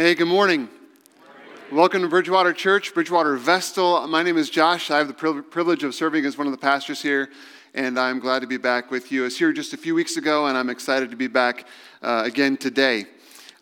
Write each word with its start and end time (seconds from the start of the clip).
Hey, 0.00 0.14
good 0.14 0.28
morning. 0.28 0.70
Welcome 1.70 2.00
to 2.00 2.08
Bridgewater 2.08 2.54
Church, 2.54 2.94
Bridgewater 2.94 3.36
Vestal. 3.36 4.08
My 4.08 4.22
name 4.22 4.38
is 4.38 4.48
Josh. 4.48 4.90
I 4.90 4.96
have 4.96 5.08
the 5.08 5.42
privilege 5.42 5.84
of 5.84 5.94
serving 5.94 6.24
as 6.24 6.38
one 6.38 6.46
of 6.46 6.54
the 6.54 6.58
pastors 6.58 7.02
here, 7.02 7.28
and 7.74 8.00
I'm 8.00 8.18
glad 8.18 8.38
to 8.38 8.46
be 8.46 8.56
back 8.56 8.90
with 8.90 9.12
you. 9.12 9.20
I 9.20 9.24
was 9.24 9.38
here 9.38 9.52
just 9.52 9.74
a 9.74 9.76
few 9.76 9.94
weeks 9.94 10.16
ago, 10.16 10.46
and 10.46 10.56
I'm 10.56 10.70
excited 10.70 11.10
to 11.10 11.18
be 11.18 11.26
back 11.26 11.66
uh, 12.00 12.22
again 12.24 12.56
today. 12.56 13.04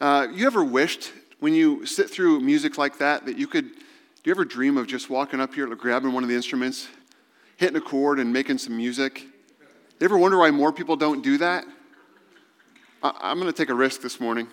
Uh, 0.00 0.29
you 0.32 0.46
ever 0.46 0.62
wished 0.62 1.11
when 1.40 1.54
you 1.54 1.84
sit 1.84 2.09
through 2.09 2.39
music 2.39 2.79
like 2.79 2.98
that 2.98 3.27
that 3.27 3.36
you 3.36 3.48
could? 3.48 3.64
Do 3.73 3.80
you 4.23 4.30
ever 4.30 4.45
dream 4.45 4.77
of 4.77 4.86
just 4.86 5.11
walking 5.11 5.41
up 5.41 5.52
here, 5.52 5.66
grabbing 5.75 6.12
one 6.12 6.23
of 6.23 6.29
the 6.29 6.36
instruments, 6.36 6.86
hitting 7.57 7.77
a 7.77 7.80
chord, 7.80 8.20
and 8.20 8.32
making 8.32 8.59
some 8.59 8.77
music? 8.77 9.23
You 9.23 10.05
ever 10.05 10.16
wonder 10.16 10.39
why 10.39 10.52
more 10.52 10.73
people 10.73 10.95
don't 10.95 11.20
do 11.20 11.39
that? 11.39 11.64
I- 13.02 13.18
I'm 13.23 13.41
going 13.41 13.52
to 13.52 13.57
take 13.57 13.70
a 13.70 13.75
risk 13.75 14.02
this 14.02 14.20
morning. 14.20 14.46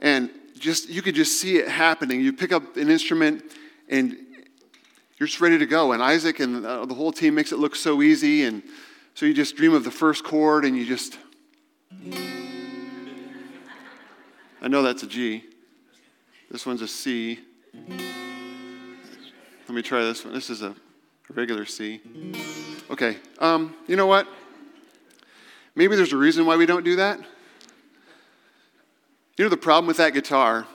And 0.00 0.30
just 0.58 0.88
you 0.88 1.02
could 1.02 1.14
just 1.14 1.40
see 1.40 1.56
it 1.58 1.68
happening. 1.68 2.20
You 2.20 2.32
pick 2.32 2.52
up 2.52 2.76
an 2.76 2.90
instrument 2.90 3.44
and 3.88 4.16
you're 5.18 5.26
just 5.26 5.40
ready 5.40 5.58
to 5.58 5.66
go. 5.66 5.92
And 5.92 6.02
Isaac 6.02 6.40
and 6.40 6.64
uh, 6.64 6.86
the 6.86 6.94
whole 6.94 7.12
team 7.12 7.34
makes 7.34 7.52
it 7.52 7.58
look 7.58 7.76
so 7.76 8.02
easy. 8.02 8.44
And 8.44 8.62
so 9.14 9.26
you 9.26 9.34
just 9.34 9.56
dream 9.56 9.74
of 9.74 9.84
the 9.84 9.90
first 9.90 10.24
chord 10.24 10.64
and 10.64 10.76
you 10.76 10.86
just. 10.86 11.18
I 14.62 14.68
know 14.68 14.82
that's 14.82 15.02
a 15.02 15.06
G. 15.06 15.44
This 16.50 16.66
one's 16.66 16.82
a 16.82 16.88
C. 16.88 17.38
Let 17.88 19.74
me 19.74 19.82
try 19.82 20.02
this 20.02 20.24
one. 20.24 20.34
This 20.34 20.50
is 20.50 20.62
a 20.62 20.74
regular 21.28 21.64
C. 21.64 22.00
Okay. 22.90 23.16
Um, 23.38 23.74
you 23.86 23.96
know 23.96 24.06
what? 24.06 24.26
Maybe 25.74 25.96
there's 25.96 26.12
a 26.12 26.16
reason 26.16 26.44
why 26.44 26.56
we 26.56 26.66
don't 26.66 26.84
do 26.84 26.96
that. 26.96 27.20
You 29.40 29.46
know, 29.46 29.48
the 29.48 29.56
problem 29.56 29.86
with 29.86 29.96
that 29.96 30.12
guitar 30.12 30.66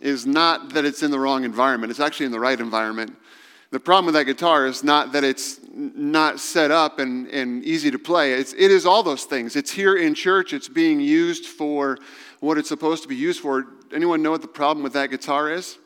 is 0.00 0.24
not 0.24 0.72
that 0.72 0.86
it's 0.86 1.02
in 1.02 1.10
the 1.10 1.18
wrong 1.18 1.44
environment, 1.44 1.90
it's 1.90 2.00
actually 2.00 2.24
in 2.24 2.32
the 2.32 2.40
right 2.40 2.58
environment. 2.58 3.14
The 3.72 3.78
problem 3.78 4.06
with 4.06 4.14
that 4.14 4.24
guitar 4.24 4.64
is 4.64 4.82
not 4.82 5.12
that 5.12 5.22
it's 5.22 5.60
not 5.74 6.40
set 6.40 6.70
up 6.70 6.98
and, 6.98 7.28
and 7.28 7.62
easy 7.62 7.90
to 7.90 7.98
play. 7.98 8.32
It's, 8.32 8.54
it 8.54 8.70
is 8.70 8.86
all 8.86 9.02
those 9.02 9.24
things. 9.24 9.54
It's 9.54 9.70
here 9.70 9.96
in 9.96 10.14
church. 10.14 10.54
It's 10.54 10.66
being 10.66 10.98
used 10.98 11.44
for 11.44 11.98
what 12.40 12.56
it's 12.56 12.70
supposed 12.70 13.02
to 13.02 13.08
be 13.10 13.16
used 13.16 13.40
for. 13.40 13.66
Anyone 13.92 14.22
know 14.22 14.30
what 14.30 14.40
the 14.40 14.48
problem 14.48 14.82
with 14.82 14.94
that 14.94 15.10
guitar 15.10 15.52
is? 15.52 15.76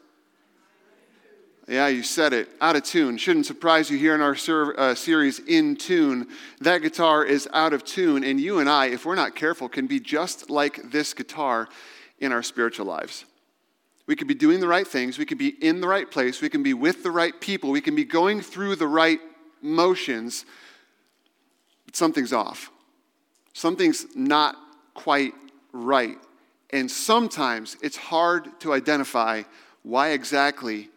Yeah, 1.66 1.88
you 1.88 2.04
said 2.04 2.32
it. 2.32 2.48
Out 2.60 2.76
of 2.76 2.84
tune. 2.84 3.18
Shouldn't 3.18 3.46
surprise 3.46 3.90
you 3.90 3.98
here 3.98 4.14
in 4.14 4.20
our 4.20 4.36
ser- 4.36 4.78
uh, 4.78 4.94
series, 4.94 5.40
In 5.40 5.74
Tune. 5.74 6.28
That 6.60 6.82
guitar 6.82 7.24
is 7.24 7.48
out 7.52 7.72
of 7.72 7.84
tune, 7.84 8.22
and 8.22 8.40
you 8.40 8.60
and 8.60 8.70
I, 8.70 8.86
if 8.86 9.04
we're 9.04 9.16
not 9.16 9.34
careful, 9.34 9.68
can 9.68 9.88
be 9.88 9.98
just 9.98 10.48
like 10.48 10.92
this 10.92 11.12
guitar 11.12 11.68
in 12.20 12.32
our 12.32 12.42
spiritual 12.42 12.86
lives. 12.86 13.24
We 14.06 14.16
could 14.16 14.28
be 14.28 14.34
doing 14.34 14.60
the 14.60 14.68
right 14.68 14.86
things, 14.86 15.18
we 15.18 15.24
could 15.24 15.38
be 15.38 15.48
in 15.64 15.80
the 15.80 15.88
right 15.88 16.10
place, 16.10 16.40
we 16.40 16.48
can 16.48 16.62
be 16.62 16.74
with 16.74 17.02
the 17.02 17.10
right 17.10 17.38
people, 17.40 17.70
we 17.70 17.80
can 17.80 17.94
be 17.94 18.04
going 18.04 18.40
through 18.40 18.76
the 18.76 18.86
right 18.86 19.20
motions, 19.62 20.44
but 21.86 21.96
something's 21.96 22.32
off. 22.32 22.70
Something's 23.52 24.06
not 24.14 24.56
quite 24.94 25.34
right. 25.72 26.18
And 26.70 26.90
sometimes 26.90 27.76
it's 27.82 27.96
hard 27.96 28.60
to 28.60 28.72
identify 28.72 29.42
why 29.82 30.10
exactly, 30.10 30.88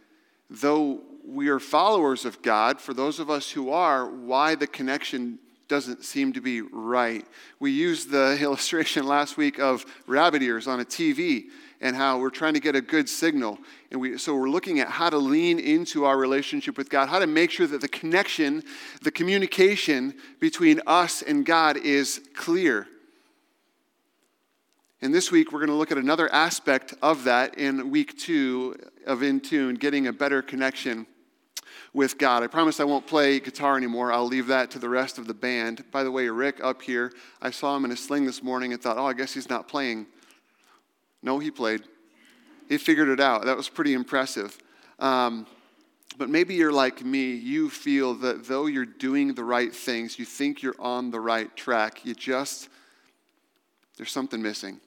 though 0.50 1.02
we 1.26 1.48
are 1.50 1.60
followers 1.60 2.26
of 2.26 2.42
God, 2.42 2.80
for 2.82 2.94
those 2.94 3.20
of 3.20 3.30
us 3.30 3.52
who 3.52 3.72
are, 3.72 4.06
why 4.08 4.56
the 4.56 4.68
connection 4.68 5.40
doesn't 5.68 6.04
seem 6.04 6.34
to 6.34 6.42
be 6.42 6.62
right. 6.62 7.26
We 7.60 7.72
used 7.72 8.10
the 8.10 8.38
illustration 8.42 9.06
last 9.06 9.38
week 9.38 9.60
of 9.60 9.86
rabbit 10.08 10.42
ears 10.42 10.68
on 10.68 10.80
a 10.80 10.86
TV 10.86 11.46
and 11.82 11.96
how 11.96 12.18
we're 12.18 12.30
trying 12.30 12.54
to 12.54 12.62
get 12.62 12.76
a 12.76 12.82
good 12.82 13.10
signal. 13.10 13.60
And 13.92 14.00
we, 14.00 14.18
so 14.18 14.36
we're 14.36 14.50
looking 14.50 14.80
at 14.80 14.88
how 14.88 15.10
to 15.10 15.18
lean 15.18 15.60
into 15.60 16.06
our 16.06 16.18
relationship 16.18 16.78
with 16.78 16.90
God, 16.90 17.10
how 17.10 17.20
to 17.20 17.28
make 17.28 17.52
sure 17.52 17.68
that 17.68 17.82
the 17.82 17.90
connection, 17.90 18.64
the 19.02 19.12
communication 19.12 20.16
between 20.40 20.80
us 20.88 21.22
and 21.22 21.46
God 21.46 21.78
is 21.78 22.22
clear. 22.36 22.88
And 25.02 25.14
this 25.14 25.30
week, 25.30 25.52
we're 25.52 25.60
going 25.60 25.70
to 25.70 25.76
look 25.76 25.92
at 25.92 25.98
another 25.98 26.32
aspect 26.34 26.94
of 27.02 27.26
that 27.26 27.56
in 27.56 27.92
week 27.92 28.18
two 28.18 28.78
of 29.06 29.22
In 29.22 29.42
Tune, 29.42 29.76
getting 29.76 30.08
a 30.08 30.14
better 30.14 30.42
connection 30.42 31.06
with 31.94 32.18
God. 32.18 32.42
I 32.44 32.48
promise 32.48 32.80
I 32.80 32.86
won't 32.86 33.06
play 33.06 33.40
guitar 33.40 33.78
anymore. 33.78 34.12
I'll 34.12 34.26
leave 34.26 34.48
that 34.48 34.72
to 34.72 34.80
the 34.80 34.90
rest 34.90 35.18
of 35.18 35.28
the 35.28 35.34
band. 35.34 35.84
By 35.92 36.04
the 36.04 36.12
way, 36.12 36.28
Rick 36.28 36.60
up 36.64 36.82
here, 36.82 37.14
I 37.42 37.52
saw 37.52 37.76
him 37.76 37.86
in 37.86 37.92
a 37.92 37.96
sling 37.96 38.26
this 38.26 38.42
morning 38.42 38.74
and 38.74 38.82
thought, 38.82 38.98
oh, 38.98 39.06
I 39.06 39.14
guess 39.14 39.34
he's 39.34 39.50
not 39.50 39.68
playing. 39.68 40.08
No, 41.22 41.40
he 41.40 41.52
played. 41.52 41.84
He 42.68 42.78
figured 42.78 43.10
it 43.10 43.20
out. 43.20 43.46
That 43.46 43.56
was 43.56 43.70
pretty 43.70 43.94
impressive. 43.94 44.58
Um, 44.98 45.46
but 46.18 46.30
maybe 46.30 46.56
you're 46.56 46.72
like 46.72 47.04
me. 47.04 47.34
You 47.34 47.70
feel 47.70 48.16
that 48.16 48.48
though 48.48 48.66
you're 48.66 48.86
doing 48.86 49.34
the 49.34 49.44
right 49.44 49.74
things, 49.74 50.18
you 50.18 50.26
think 50.26 50.62
you're 50.62 50.80
on 50.80 51.12
the 51.12 51.20
right 51.20 51.56
track, 51.56 52.06
you 52.06 52.14
just, 52.14 52.70
there's 53.98 54.12
something 54.12 54.42
missing 54.42 54.80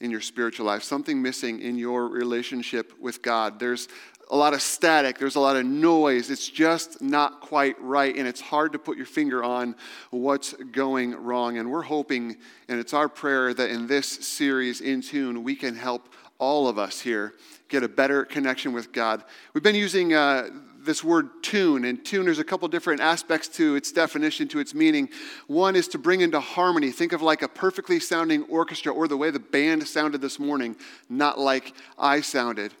in 0.00 0.10
your 0.10 0.20
spiritual 0.20 0.66
life, 0.66 0.82
something 0.82 1.20
missing 1.22 1.60
in 1.60 1.78
your 1.78 2.08
relationship 2.08 2.92
with 3.00 3.22
God. 3.22 3.58
There's 3.58 3.88
a 4.30 4.36
lot 4.36 4.54
of 4.54 4.62
static, 4.62 5.18
there's 5.18 5.36
a 5.36 5.40
lot 5.40 5.56
of 5.56 5.64
noise. 5.64 6.30
It's 6.30 6.48
just 6.48 7.00
not 7.00 7.40
quite 7.40 7.80
right, 7.80 8.14
and 8.16 8.26
it's 8.26 8.40
hard 8.40 8.72
to 8.72 8.78
put 8.78 8.96
your 8.96 9.06
finger 9.06 9.44
on 9.44 9.76
what's 10.10 10.52
going 10.72 11.14
wrong. 11.14 11.58
And 11.58 11.70
we're 11.70 11.82
hoping, 11.82 12.36
and 12.68 12.80
it's 12.80 12.92
our 12.92 13.08
prayer, 13.08 13.54
that 13.54 13.70
in 13.70 13.86
this 13.86 14.06
series, 14.06 14.80
In 14.80 15.00
Tune, 15.00 15.44
we 15.44 15.54
can 15.54 15.76
help 15.76 16.08
all 16.38 16.68
of 16.68 16.78
us 16.78 17.00
here 17.00 17.34
get 17.68 17.82
a 17.82 17.88
better 17.88 18.24
connection 18.24 18.72
with 18.72 18.92
God. 18.92 19.22
We've 19.54 19.62
been 19.62 19.74
using 19.74 20.12
uh, 20.12 20.50
this 20.80 21.02
word 21.04 21.28
tune, 21.42 21.84
and 21.84 22.04
tune, 22.04 22.24
there's 22.24 22.38
a 22.38 22.44
couple 22.44 22.66
different 22.68 23.00
aspects 23.00 23.48
to 23.48 23.76
its 23.76 23.92
definition, 23.92 24.48
to 24.48 24.58
its 24.58 24.74
meaning. 24.74 25.08
One 25.46 25.76
is 25.76 25.88
to 25.88 25.98
bring 25.98 26.20
into 26.20 26.40
harmony. 26.40 26.90
Think 26.90 27.12
of 27.12 27.22
like 27.22 27.42
a 27.42 27.48
perfectly 27.48 28.00
sounding 28.00 28.44
orchestra 28.44 28.92
or 28.92 29.08
the 29.08 29.16
way 29.16 29.30
the 29.30 29.40
band 29.40 29.86
sounded 29.86 30.20
this 30.20 30.38
morning, 30.38 30.76
not 31.08 31.38
like 31.38 31.74
I 31.98 32.20
sounded. 32.20 32.72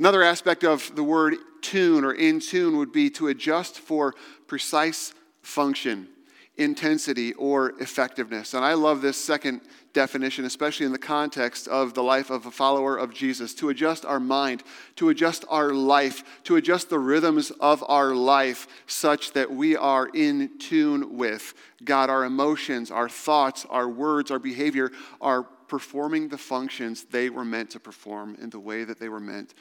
Another 0.00 0.22
aspect 0.22 0.64
of 0.64 0.96
the 0.96 1.04
word 1.04 1.34
tune 1.60 2.06
or 2.06 2.14
in 2.14 2.40
tune 2.40 2.78
would 2.78 2.90
be 2.90 3.10
to 3.10 3.28
adjust 3.28 3.78
for 3.78 4.14
precise 4.46 5.12
function, 5.42 6.08
intensity, 6.56 7.34
or 7.34 7.78
effectiveness. 7.82 8.54
And 8.54 8.64
I 8.64 8.72
love 8.72 9.02
this 9.02 9.22
second 9.22 9.60
definition, 9.92 10.46
especially 10.46 10.86
in 10.86 10.92
the 10.92 10.98
context 10.98 11.68
of 11.68 11.92
the 11.92 12.02
life 12.02 12.30
of 12.30 12.46
a 12.46 12.50
follower 12.50 12.96
of 12.96 13.12
Jesus, 13.12 13.52
to 13.56 13.68
adjust 13.68 14.06
our 14.06 14.18
mind, 14.18 14.62
to 14.96 15.10
adjust 15.10 15.44
our 15.50 15.74
life, 15.74 16.24
to 16.44 16.56
adjust 16.56 16.88
the 16.88 16.98
rhythms 16.98 17.50
of 17.60 17.84
our 17.86 18.14
life 18.14 18.68
such 18.86 19.32
that 19.32 19.50
we 19.50 19.76
are 19.76 20.08
in 20.14 20.58
tune 20.58 21.18
with 21.18 21.52
God. 21.84 22.08
Our 22.08 22.24
emotions, 22.24 22.90
our 22.90 23.10
thoughts, 23.10 23.66
our 23.68 23.86
words, 23.86 24.30
our 24.30 24.38
behavior 24.38 24.92
are 25.20 25.42
performing 25.42 26.28
the 26.28 26.38
functions 26.38 27.04
they 27.04 27.28
were 27.28 27.44
meant 27.44 27.68
to 27.72 27.80
perform 27.80 28.38
in 28.40 28.48
the 28.48 28.58
way 28.58 28.82
that 28.82 28.98
they 28.98 29.10
were 29.10 29.20
meant 29.20 29.52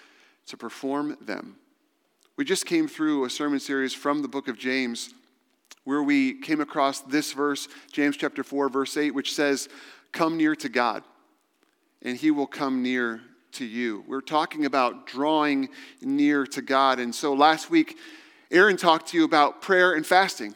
to 0.49 0.57
perform 0.57 1.17
them. 1.21 1.55
We 2.35 2.45
just 2.45 2.65
came 2.65 2.87
through 2.87 3.25
a 3.25 3.29
sermon 3.29 3.59
series 3.59 3.93
from 3.93 4.21
the 4.21 4.27
book 4.27 4.47
of 4.47 4.57
James 4.57 5.13
where 5.83 6.03
we 6.03 6.39
came 6.39 6.61
across 6.61 7.01
this 7.01 7.33
verse, 7.33 7.67
James 7.91 8.17
chapter 8.17 8.43
4, 8.43 8.69
verse 8.69 8.95
8, 8.97 9.11
which 9.11 9.33
says, 9.33 9.69
Come 10.11 10.37
near 10.37 10.55
to 10.55 10.69
God, 10.69 11.03
and 12.01 12.17
he 12.17 12.31
will 12.31 12.47
come 12.47 12.83
near 12.83 13.21
to 13.53 13.65
you. 13.65 14.03
We're 14.07 14.21
talking 14.21 14.65
about 14.65 15.07
drawing 15.07 15.69
near 16.01 16.45
to 16.47 16.61
God. 16.61 16.99
And 16.99 17.13
so 17.13 17.33
last 17.33 17.69
week, 17.69 17.97
Aaron 18.51 18.77
talked 18.77 19.07
to 19.09 19.17
you 19.17 19.25
about 19.25 19.61
prayer 19.61 19.93
and 19.93 20.05
fasting 20.05 20.55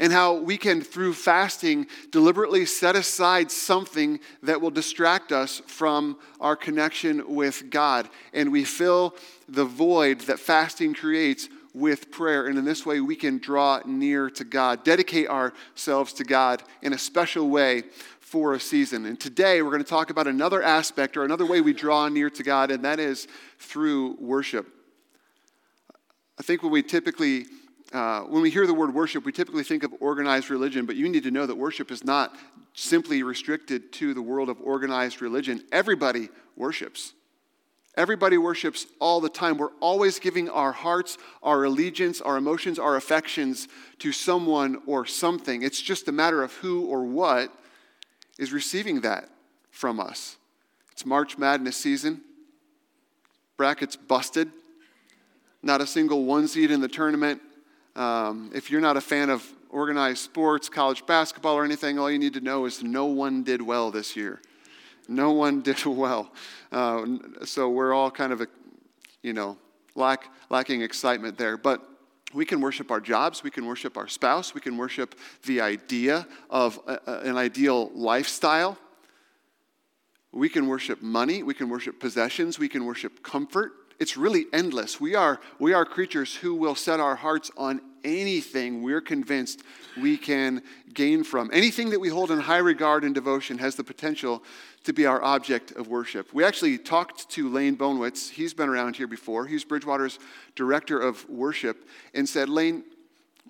and 0.00 0.12
how 0.12 0.32
we 0.32 0.56
can, 0.56 0.80
through 0.80 1.12
fasting, 1.12 1.86
deliberately 2.10 2.64
set 2.64 2.96
aside 2.96 3.50
something 3.50 4.18
that 4.42 4.60
will 4.60 4.70
distract 4.70 5.30
us 5.30 5.60
from 5.66 6.18
our 6.40 6.56
connection 6.56 7.22
with 7.34 7.68
God. 7.68 8.08
And 8.32 8.50
we 8.50 8.64
fill 8.64 9.14
the 9.46 9.66
void 9.66 10.22
that 10.22 10.40
fasting 10.40 10.94
creates 10.94 11.50
with 11.74 12.10
prayer. 12.10 12.46
And 12.46 12.58
in 12.58 12.64
this 12.64 12.86
way, 12.86 13.00
we 13.00 13.14
can 13.14 13.38
draw 13.38 13.82
near 13.84 14.30
to 14.30 14.42
God, 14.42 14.84
dedicate 14.84 15.28
ourselves 15.28 16.14
to 16.14 16.24
God 16.24 16.62
in 16.80 16.94
a 16.94 16.98
special 16.98 17.50
way 17.50 17.82
for 18.20 18.54
a 18.54 18.60
season. 18.60 19.04
And 19.04 19.20
today, 19.20 19.60
we're 19.60 19.70
going 19.70 19.84
to 19.84 19.88
talk 19.88 20.08
about 20.08 20.26
another 20.26 20.62
aspect 20.62 21.18
or 21.18 21.24
another 21.24 21.44
way 21.44 21.60
we 21.60 21.74
draw 21.74 22.08
near 22.08 22.30
to 22.30 22.42
God, 22.42 22.70
and 22.70 22.86
that 22.86 23.00
is 23.00 23.28
through 23.58 24.16
worship. 24.18 24.66
I 26.38 26.42
think 26.42 26.62
when 26.62 26.72
we 26.72 26.82
typically 26.82 27.44
uh, 27.92 28.20
when 28.22 28.42
we 28.42 28.50
hear 28.50 28.66
the 28.66 28.74
word 28.74 28.94
worship, 28.94 29.24
we 29.24 29.32
typically 29.32 29.64
think 29.64 29.82
of 29.82 29.92
organized 30.00 30.48
religion, 30.48 30.86
but 30.86 30.96
you 30.96 31.08
need 31.08 31.24
to 31.24 31.30
know 31.30 31.46
that 31.46 31.56
worship 31.56 31.90
is 31.90 32.04
not 32.04 32.36
simply 32.72 33.22
restricted 33.22 33.92
to 33.94 34.14
the 34.14 34.22
world 34.22 34.48
of 34.48 34.60
organized 34.60 35.20
religion. 35.20 35.64
Everybody 35.72 36.28
worships. 36.56 37.14
Everybody 37.96 38.38
worships 38.38 38.86
all 39.00 39.20
the 39.20 39.28
time. 39.28 39.58
We're 39.58 39.74
always 39.80 40.20
giving 40.20 40.48
our 40.48 40.70
hearts, 40.70 41.18
our 41.42 41.64
allegiance, 41.64 42.20
our 42.20 42.36
emotions, 42.36 42.78
our 42.78 42.94
affections 42.94 43.66
to 43.98 44.12
someone 44.12 44.82
or 44.86 45.04
something. 45.04 45.62
It's 45.62 45.82
just 45.82 46.06
a 46.06 46.12
matter 46.12 46.42
of 46.44 46.52
who 46.54 46.86
or 46.86 47.04
what 47.04 47.52
is 48.38 48.52
receiving 48.52 49.00
that 49.00 49.28
from 49.70 49.98
us. 49.98 50.36
It's 50.92 51.04
March 51.04 51.36
Madness 51.36 51.76
season. 51.76 52.20
Brackets 53.56 53.96
busted. 53.96 54.50
Not 55.62 55.80
a 55.80 55.86
single 55.86 56.24
one 56.24 56.46
seed 56.46 56.70
in 56.70 56.80
the 56.80 56.88
tournament. 56.88 57.42
Um, 57.96 58.50
if 58.54 58.70
you're 58.70 58.80
not 58.80 58.96
a 58.96 59.00
fan 59.00 59.30
of 59.30 59.46
organized 59.70 60.18
sports, 60.18 60.68
college 60.68 61.04
basketball, 61.06 61.56
or 61.56 61.64
anything, 61.64 61.98
all 61.98 62.10
you 62.10 62.18
need 62.18 62.34
to 62.34 62.40
know 62.40 62.66
is 62.66 62.82
no 62.82 63.06
one 63.06 63.42
did 63.42 63.62
well 63.62 63.90
this 63.90 64.16
year. 64.16 64.40
No 65.08 65.32
one 65.32 65.60
did 65.62 65.84
well. 65.84 66.32
Uh, 66.70 67.06
so 67.44 67.68
we're 67.68 67.92
all 67.92 68.10
kind 68.10 68.32
of, 68.32 68.46
you 69.22 69.32
know, 69.32 69.58
lack, 69.94 70.32
lacking 70.50 70.82
excitement 70.82 71.36
there. 71.36 71.56
But 71.56 71.86
we 72.32 72.44
can 72.44 72.60
worship 72.60 72.90
our 72.90 73.00
jobs, 73.00 73.42
we 73.42 73.50
can 73.50 73.66
worship 73.66 73.96
our 73.96 74.06
spouse, 74.06 74.54
we 74.54 74.60
can 74.60 74.76
worship 74.76 75.16
the 75.46 75.60
idea 75.60 76.26
of 76.48 76.78
a, 76.86 77.20
an 77.22 77.36
ideal 77.36 77.90
lifestyle. 77.94 78.78
We 80.32 80.48
can 80.48 80.68
worship 80.68 81.02
money, 81.02 81.42
we 81.42 81.54
can 81.54 81.68
worship 81.68 81.98
possessions, 81.98 82.56
we 82.56 82.68
can 82.68 82.84
worship 82.84 83.24
comfort. 83.24 83.72
It's 84.00 84.16
really 84.16 84.46
endless. 84.52 84.98
We 84.98 85.14
are, 85.14 85.38
we 85.58 85.74
are 85.74 85.84
creatures 85.84 86.34
who 86.34 86.54
will 86.54 86.74
set 86.74 87.00
our 87.00 87.14
hearts 87.14 87.50
on 87.56 87.82
anything 88.02 88.82
we're 88.82 89.02
convinced 89.02 89.62
we 90.00 90.16
can 90.16 90.62
gain 90.94 91.22
from. 91.22 91.50
Anything 91.52 91.90
that 91.90 92.00
we 92.00 92.08
hold 92.08 92.30
in 92.30 92.40
high 92.40 92.58
regard 92.58 93.04
and 93.04 93.14
devotion 93.14 93.58
has 93.58 93.74
the 93.74 93.84
potential 93.84 94.42
to 94.84 94.94
be 94.94 95.04
our 95.04 95.22
object 95.22 95.72
of 95.72 95.88
worship. 95.88 96.32
We 96.32 96.44
actually 96.44 96.78
talked 96.78 97.28
to 97.30 97.50
Lane 97.50 97.74
Bonewitz. 97.74 98.30
He's 98.30 98.54
been 98.54 98.70
around 98.70 98.96
here 98.96 99.06
before. 99.06 99.46
He's 99.46 99.64
Bridgewater's 99.64 100.18
director 100.54 100.98
of 100.98 101.28
worship 101.28 101.86
and 102.14 102.26
said, 102.26 102.48
Lane, 102.48 102.84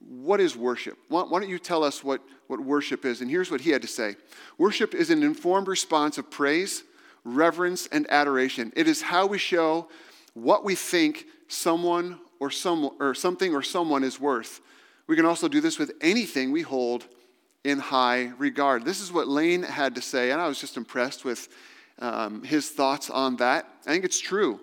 what 0.09 0.41
is 0.41 0.57
worship? 0.57 0.99
Why, 1.09 1.23
why 1.23 1.39
don't 1.39 1.49
you 1.49 1.61
tell 1.61 1.85
us 1.85 2.03
what, 2.03 2.23
what 2.49 2.59
worship 2.59 3.05
is? 3.05 3.21
And 3.21 3.31
here's 3.31 3.53
what 3.53 3.61
he 3.61 3.71
had 3.71 3.83
to 3.83 3.89
say 3.89 4.17
Worship 4.59 4.95
is 4.95 5.11
an 5.11 5.23
informed 5.23 5.69
response 5.69 6.19
of 6.19 6.29
praise, 6.29 6.83
reverence, 7.25 7.87
and 7.93 8.11
adoration. 8.11 8.73
It 8.75 8.89
is 8.89 9.03
how 9.03 9.27
we 9.27 9.39
show 9.39 9.89
what 10.35 10.65
we 10.65 10.75
think 10.75 11.27
someone 11.49 12.19
or, 12.39 12.51
some, 12.51 12.91
or 13.01 13.15
something 13.15 13.55
or 13.55 13.63
someone 13.63 14.05
is 14.05 14.19
worth. 14.19 14.61
We 15.07 15.17
can 15.17 15.27
also 15.27 15.49
do 15.49 15.61
this 15.61 15.79
with 15.79 15.93
anything 16.01 16.53
we 16.53 16.63
hold 16.63 17.07
in 17.65 17.79
high 17.79 18.33
regard. 18.39 18.85
This 18.85 19.01
is 19.01 19.13
what 19.13 19.29
Lane 19.29 19.63
had 19.63 19.95
to 19.97 20.03
say, 20.03 20.31
and 20.31 20.41
I 20.41 20.49
was 20.49 20.61
just 20.61 20.77
impressed 20.77 21.25
with 21.25 21.49
um, 21.99 22.43
his 22.43 22.71
thoughts 22.71 23.11
on 23.11 23.37
that. 23.37 23.69
I 23.87 23.91
think 23.91 24.05
it's 24.05 24.21
true. 24.21 24.61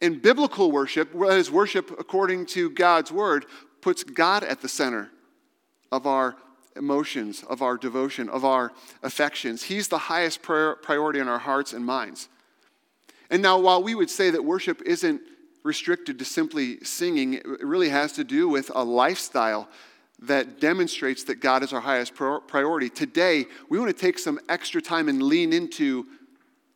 In 0.00 0.18
biblical 0.18 0.70
worship, 0.70 1.12
that 1.12 1.38
is 1.38 1.50
worship 1.50 1.90
according 1.98 2.46
to 2.46 2.68
God's 2.70 3.10
word, 3.10 3.46
puts 3.80 4.04
God 4.04 4.44
at 4.44 4.60
the 4.60 4.68
center 4.68 5.10
of 5.90 6.06
our 6.06 6.36
emotions, 6.76 7.44
of 7.48 7.62
our 7.62 7.76
devotion, 7.76 8.28
of 8.28 8.44
our 8.44 8.72
affections. 9.02 9.62
He's 9.62 9.88
the 9.88 9.98
highest 9.98 10.42
priority 10.42 11.20
in 11.20 11.28
our 11.28 11.38
hearts 11.38 11.72
and 11.72 11.86
minds. 11.86 12.28
And 13.30 13.42
now, 13.42 13.58
while 13.58 13.82
we 13.82 13.94
would 13.94 14.10
say 14.10 14.30
that 14.30 14.44
worship 14.44 14.82
isn't 14.82 15.20
restricted 15.64 16.18
to 16.18 16.24
simply 16.24 16.78
singing. 16.84 17.34
It 17.34 17.64
really 17.64 17.88
has 17.88 18.12
to 18.12 18.22
do 18.22 18.48
with 18.48 18.70
a 18.74 18.84
lifestyle 18.84 19.68
that 20.20 20.60
demonstrates 20.60 21.24
that 21.24 21.40
God 21.40 21.62
is 21.62 21.72
our 21.72 21.80
highest 21.80 22.14
priority. 22.14 22.88
Today, 22.88 23.46
we 23.68 23.78
want 23.78 23.90
to 23.90 24.00
take 24.00 24.18
some 24.18 24.38
extra 24.48 24.80
time 24.80 25.08
and 25.08 25.22
lean 25.22 25.52
into 25.52 26.06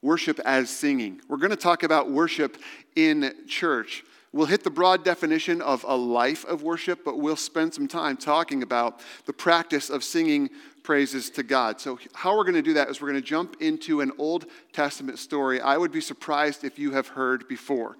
worship 0.02 0.40
as 0.40 0.70
singing. 0.70 1.20
We're 1.28 1.36
going 1.36 1.50
to 1.50 1.56
talk 1.56 1.82
about 1.82 2.10
worship 2.10 2.58
in 2.96 3.32
church. 3.46 4.02
We'll 4.32 4.46
hit 4.46 4.64
the 4.64 4.70
broad 4.70 5.04
definition 5.04 5.62
of 5.62 5.84
a 5.86 5.96
life 5.96 6.44
of 6.46 6.62
worship, 6.62 7.04
but 7.04 7.18
we'll 7.18 7.36
spend 7.36 7.74
some 7.74 7.88
time 7.88 8.16
talking 8.16 8.62
about 8.62 9.00
the 9.26 9.32
practice 9.32 9.88
of 9.88 10.02
singing 10.02 10.50
praises 10.88 11.28
to 11.28 11.42
God. 11.42 11.78
So, 11.78 11.98
how 12.14 12.34
we're 12.34 12.44
going 12.44 12.54
to 12.54 12.62
do 12.62 12.72
that 12.72 12.88
is 12.88 12.98
we're 12.98 13.10
going 13.10 13.20
to 13.20 13.28
jump 13.28 13.60
into 13.60 14.00
an 14.00 14.10
Old 14.16 14.46
Testament 14.72 15.18
story 15.18 15.60
I 15.60 15.76
would 15.76 15.92
be 15.92 16.00
surprised 16.00 16.64
if 16.64 16.78
you 16.78 16.92
have 16.92 17.08
heard 17.08 17.46
before. 17.46 17.98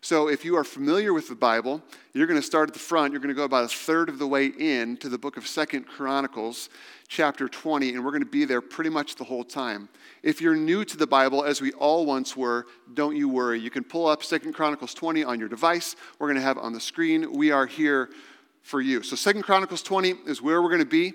So, 0.00 0.28
if 0.28 0.42
you 0.42 0.56
are 0.56 0.64
familiar 0.64 1.12
with 1.12 1.28
the 1.28 1.34
Bible, 1.34 1.82
you're 2.14 2.26
going 2.26 2.40
to 2.40 2.46
start 2.46 2.70
at 2.70 2.72
the 2.72 2.80
front. 2.80 3.12
You're 3.12 3.20
going 3.20 3.28
to 3.28 3.38
go 3.38 3.44
about 3.44 3.64
a 3.64 3.68
third 3.68 4.08
of 4.08 4.18
the 4.18 4.26
way 4.26 4.46
in 4.46 4.96
to 5.02 5.10
the 5.10 5.18
book 5.18 5.36
of 5.36 5.46
Second 5.46 5.86
Chronicles, 5.86 6.70
chapter 7.08 7.46
20, 7.46 7.90
and 7.90 8.02
we're 8.02 8.10
going 8.10 8.24
to 8.24 8.30
be 8.30 8.46
there 8.46 8.62
pretty 8.62 8.88
much 8.88 9.16
the 9.16 9.24
whole 9.24 9.44
time. 9.44 9.90
If 10.22 10.40
you're 10.40 10.56
new 10.56 10.86
to 10.86 10.96
the 10.96 11.06
Bible, 11.06 11.44
as 11.44 11.60
we 11.60 11.72
all 11.72 12.06
once 12.06 12.38
were, 12.38 12.64
don't 12.94 13.16
you 13.16 13.28
worry. 13.28 13.60
You 13.60 13.70
can 13.70 13.84
pull 13.84 14.06
up 14.06 14.24
Second 14.24 14.54
Chronicles 14.54 14.94
20 14.94 15.24
on 15.24 15.38
your 15.38 15.50
device. 15.50 15.94
We're 16.18 16.28
going 16.28 16.40
to 16.40 16.42
have 16.42 16.56
it 16.56 16.62
on 16.62 16.72
the 16.72 16.80
screen. 16.80 17.34
We 17.34 17.50
are 17.50 17.66
here 17.66 18.08
for 18.62 18.80
you. 18.80 19.02
So, 19.02 19.14
Second 19.14 19.42
Chronicles 19.42 19.82
20 19.82 20.14
is 20.24 20.40
where 20.40 20.62
we're 20.62 20.70
going 20.70 20.78
to 20.78 20.86
be. 20.86 21.12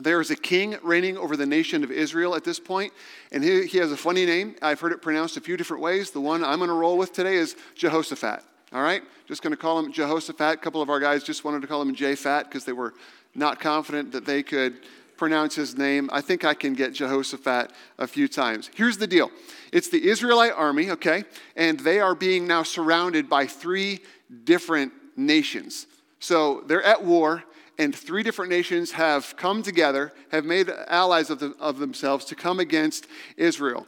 There 0.00 0.20
is 0.20 0.30
a 0.30 0.36
king 0.36 0.78
reigning 0.82 1.18
over 1.18 1.36
the 1.36 1.46
nation 1.46 1.84
of 1.84 1.90
Israel 1.90 2.34
at 2.34 2.42
this 2.42 2.58
point, 2.58 2.92
and 3.32 3.44
he, 3.44 3.66
he 3.66 3.78
has 3.78 3.92
a 3.92 3.96
funny 3.96 4.24
name. 4.24 4.56
I've 4.62 4.80
heard 4.80 4.92
it 4.92 5.02
pronounced 5.02 5.36
a 5.36 5.40
few 5.40 5.56
different 5.56 5.82
ways. 5.82 6.10
The 6.10 6.20
one 6.20 6.42
I'm 6.42 6.58
going 6.58 6.68
to 6.68 6.74
roll 6.74 6.96
with 6.96 7.12
today 7.12 7.34
is 7.34 7.54
Jehoshaphat. 7.74 8.42
All 8.72 8.82
right? 8.82 9.02
Just 9.26 9.42
going 9.42 9.50
to 9.50 9.56
call 9.56 9.78
him 9.78 9.92
Jehoshaphat. 9.92 10.54
A 10.54 10.56
couple 10.56 10.80
of 10.80 10.88
our 10.88 11.00
guys 11.00 11.22
just 11.22 11.44
wanted 11.44 11.60
to 11.62 11.66
call 11.66 11.82
him 11.82 11.94
J-Fat 11.94 12.44
because 12.44 12.64
they 12.64 12.72
were 12.72 12.94
not 13.34 13.60
confident 13.60 14.12
that 14.12 14.24
they 14.24 14.42
could 14.42 14.80
pronounce 15.16 15.54
his 15.54 15.76
name. 15.76 16.08
I 16.12 16.22
think 16.22 16.44
I 16.44 16.54
can 16.54 16.72
get 16.72 16.94
Jehoshaphat 16.94 17.72
a 17.98 18.06
few 18.06 18.26
times. 18.26 18.70
Here's 18.74 18.96
the 18.96 19.06
deal 19.06 19.30
it's 19.70 19.88
the 19.88 20.08
Israelite 20.08 20.52
army, 20.52 20.90
okay? 20.92 21.24
And 21.56 21.78
they 21.80 22.00
are 22.00 22.14
being 22.14 22.46
now 22.46 22.62
surrounded 22.62 23.28
by 23.28 23.46
three 23.46 24.00
different 24.44 24.92
nations. 25.16 25.86
So 26.20 26.62
they're 26.66 26.82
at 26.82 27.04
war 27.04 27.44
and 27.80 27.96
three 27.96 28.22
different 28.22 28.50
nations 28.50 28.92
have 28.92 29.34
come 29.38 29.62
together, 29.62 30.12
have 30.30 30.44
made 30.44 30.68
allies 30.88 31.30
of, 31.30 31.38
the, 31.38 31.54
of 31.58 31.78
themselves 31.78 32.26
to 32.26 32.34
come 32.34 32.60
against 32.60 33.06
Israel. 33.38 33.86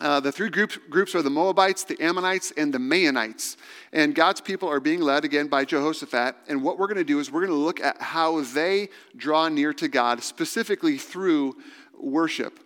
Uh, 0.00 0.20
the 0.20 0.30
three 0.30 0.50
groups, 0.50 0.78
groups 0.90 1.14
are 1.14 1.22
the 1.22 1.30
Moabites, 1.30 1.84
the 1.84 1.98
Ammonites, 1.98 2.52
and 2.58 2.74
the 2.74 2.78
Meunites. 2.78 3.56
And 3.90 4.14
God's 4.14 4.42
people 4.42 4.68
are 4.68 4.80
being 4.80 5.00
led 5.00 5.24
again 5.24 5.48
by 5.48 5.64
Jehoshaphat. 5.64 6.36
And 6.46 6.62
what 6.62 6.78
we're 6.78 6.88
going 6.88 6.98
to 6.98 7.04
do 7.04 7.20
is 7.20 7.32
we're 7.32 7.46
going 7.46 7.58
to 7.58 7.64
look 7.64 7.80
at 7.80 8.02
how 8.02 8.42
they 8.42 8.90
draw 9.16 9.48
near 9.48 9.72
to 9.74 9.88
God, 9.88 10.22
specifically 10.22 10.98
through 10.98 11.56
worship. 11.98 12.60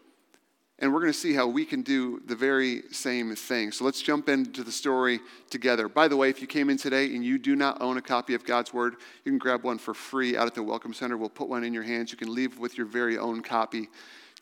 And 0.78 0.92
we're 0.92 1.00
going 1.00 1.12
to 1.12 1.18
see 1.18 1.32
how 1.32 1.46
we 1.46 1.64
can 1.64 1.80
do 1.80 2.20
the 2.26 2.36
very 2.36 2.82
same 2.90 3.34
thing. 3.34 3.72
So 3.72 3.84
let's 3.84 4.02
jump 4.02 4.28
into 4.28 4.62
the 4.62 4.72
story 4.72 5.20
together. 5.48 5.88
By 5.88 6.06
the 6.06 6.16
way, 6.16 6.28
if 6.28 6.42
you 6.42 6.46
came 6.46 6.68
in 6.68 6.76
today 6.76 7.06
and 7.14 7.24
you 7.24 7.38
do 7.38 7.56
not 7.56 7.80
own 7.80 7.96
a 7.96 8.02
copy 8.02 8.34
of 8.34 8.44
God's 8.44 8.74
Word, 8.74 8.96
you 9.24 9.32
can 9.32 9.38
grab 9.38 9.64
one 9.64 9.78
for 9.78 9.94
free 9.94 10.36
out 10.36 10.46
at 10.46 10.54
the 10.54 10.62
Welcome 10.62 10.92
Center. 10.92 11.16
We'll 11.16 11.30
put 11.30 11.48
one 11.48 11.64
in 11.64 11.72
your 11.72 11.82
hands. 11.82 12.12
You 12.12 12.18
can 12.18 12.34
leave 12.34 12.58
with 12.58 12.76
your 12.76 12.86
very 12.86 13.16
own 13.16 13.42
copy 13.42 13.88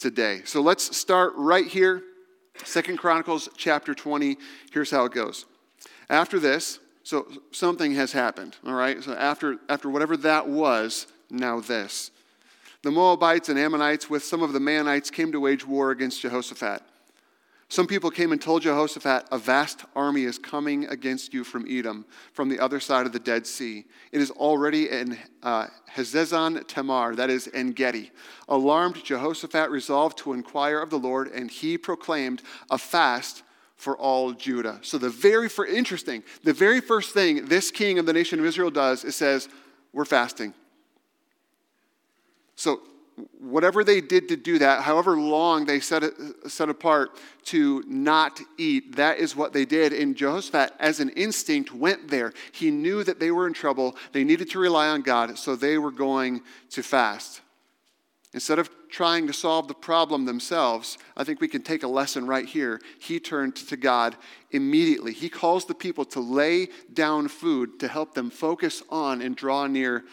today. 0.01 0.43
So 0.45 0.61
let's 0.61 0.97
start 0.97 1.35
right 1.37 1.67
here. 1.67 2.03
Second 2.65 2.99
Chronicles 2.99 3.49
chapter 3.57 3.95
20. 3.95 4.37
Here's 4.73 4.91
how 4.91 5.05
it 5.05 5.13
goes. 5.13 5.47
After 6.11 6.41
this, 6.41 6.81
so 7.05 7.29
something 7.53 7.95
has 7.95 8.13
happened, 8.13 8.57
all 8.67 8.75
right? 8.75 9.03
So 9.05 9.13
after, 9.13 9.59
after 9.69 9.89
whatever 9.89 10.17
that 10.19 10.49
was, 10.49 11.07
now 11.31 11.61
this. 11.61 12.11
The 12.85 12.91
Moabites 12.91 13.49
and 13.49 13.59
Ammonites, 13.59 14.11
with 14.11 14.23
some 14.23 14.43
of 14.43 14.53
the 14.53 14.59
Meunites, 14.59 15.11
came 15.11 15.33
to 15.33 15.41
wage 15.41 15.67
war 15.67 15.91
against 15.91 16.21
Jehoshaphat. 16.21 16.83
Some 17.71 17.87
people 17.87 18.11
came 18.11 18.31
and 18.31 18.39
told 18.39 18.61
Jehoshaphat, 18.61 19.25
A 19.33 19.39
vast 19.39 19.87
army 19.97 20.25
is 20.25 20.39
coming 20.39 20.85
against 20.89 21.33
you 21.33 21.45
from 21.45 21.65
Edom, 21.67 22.05
from 22.35 22.51
the 22.51 22.61
other 22.61 22.81
side 22.81 23.07
of 23.07 23.13
the 23.13 23.19
Dead 23.19 23.47
Sea. 23.47 23.87
It 24.13 24.21
is 24.21 24.31
already 24.33 24.91
in 24.91 25.17
uh, 25.43 25.69
Hazezon 25.97 26.69
Tamar, 26.69 27.17
that 27.17 27.31
is, 27.31 27.49
En 27.55 27.73
Gedi. 27.73 28.11
Alarmed, 28.51 29.03
Jehoshaphat 29.03 29.71
resolved 29.71 30.19
to 30.19 30.35
inquire 30.35 30.81
of 30.81 30.91
the 30.91 30.99
Lord, 30.99 31.29
and 31.29 31.51
he 31.51 31.79
proclaimed 31.79 32.43
a 32.71 32.77
fast 32.77 33.45
for 33.77 33.97
all 33.97 34.33
Judah. 34.33 34.79
So, 34.83 34.99
the 34.99 35.09
very 35.09 35.49
first, 35.49 35.73
interesting, 35.73 36.23
the 36.43 36.53
very 36.53 36.83
first 36.83 37.15
thing 37.15 37.47
this 37.47 37.71
king 37.71 37.99
of 37.99 38.05
the 38.05 38.13
nation 38.13 38.41
of 38.41 38.45
Israel 38.45 38.71
does 38.71 39.05
is 39.05 39.17
says, 39.17 39.49
We're 39.95 40.05
fasting. 40.05 40.53
So, 42.57 42.81
whatever 43.39 43.85
they 43.85 44.01
did 44.01 44.29
to 44.29 44.37
do 44.37 44.59
that, 44.59 44.83
however 44.83 45.17
long 45.17 45.67
they 45.67 45.81
set, 45.81 46.03
it, 46.03 46.15
set 46.49 46.69
apart 46.69 47.11
to 47.45 47.85
not 47.87 48.41
eat, 48.59 48.97
that 48.97 49.19
is 49.19 49.37
what 49.37 49.53
they 49.53 49.65
did. 49.65 49.93
And 49.93 50.17
Jehoshaphat, 50.17 50.73
as 50.81 51.01
an 51.01 51.11
instinct, 51.11 51.73
went 51.73 52.09
there. 52.09 52.33
He 52.53 52.71
knew 52.71 53.05
that 53.05 53.21
they 53.21 53.31
were 53.31 53.47
in 53.47 53.53
trouble. 53.53 53.97
They 54.13 54.25
needed 54.25 54.51
to 54.51 54.59
rely 54.59 54.89
on 54.89 55.03
God, 55.03 55.39
so 55.39 55.55
they 55.55 55.79
were 55.79 55.93
going 55.93 56.43
to 56.71 56.83
fast. 56.83 57.41
Instead 58.33 58.59
of 58.59 58.69
trying 58.91 59.29
to 59.29 59.33
solve 59.33 59.69
the 59.69 59.75
problem 59.75 60.25
themselves, 60.25 60.99
I 61.17 61.23
think 61.23 61.41
we 61.41 61.47
can 61.47 61.63
take 61.63 61.85
a 61.85 61.89
lesson 61.89 62.27
right 62.27 62.47
here. 62.47 62.81
He 62.99 63.21
turned 63.21 63.55
to 63.57 63.77
God 63.77 64.17
immediately. 64.51 65.13
He 65.13 65.29
calls 65.29 65.67
the 65.67 65.75
people 65.75 66.05
to 66.07 66.21
lay 66.21 66.69
down 66.93 67.29
food 67.29 67.79
to 67.79 67.87
help 67.87 68.15
them 68.15 68.31
focus 68.31 68.83
on 68.91 69.23
and 69.23 69.37
draw 69.37 69.69
near 69.69 70.05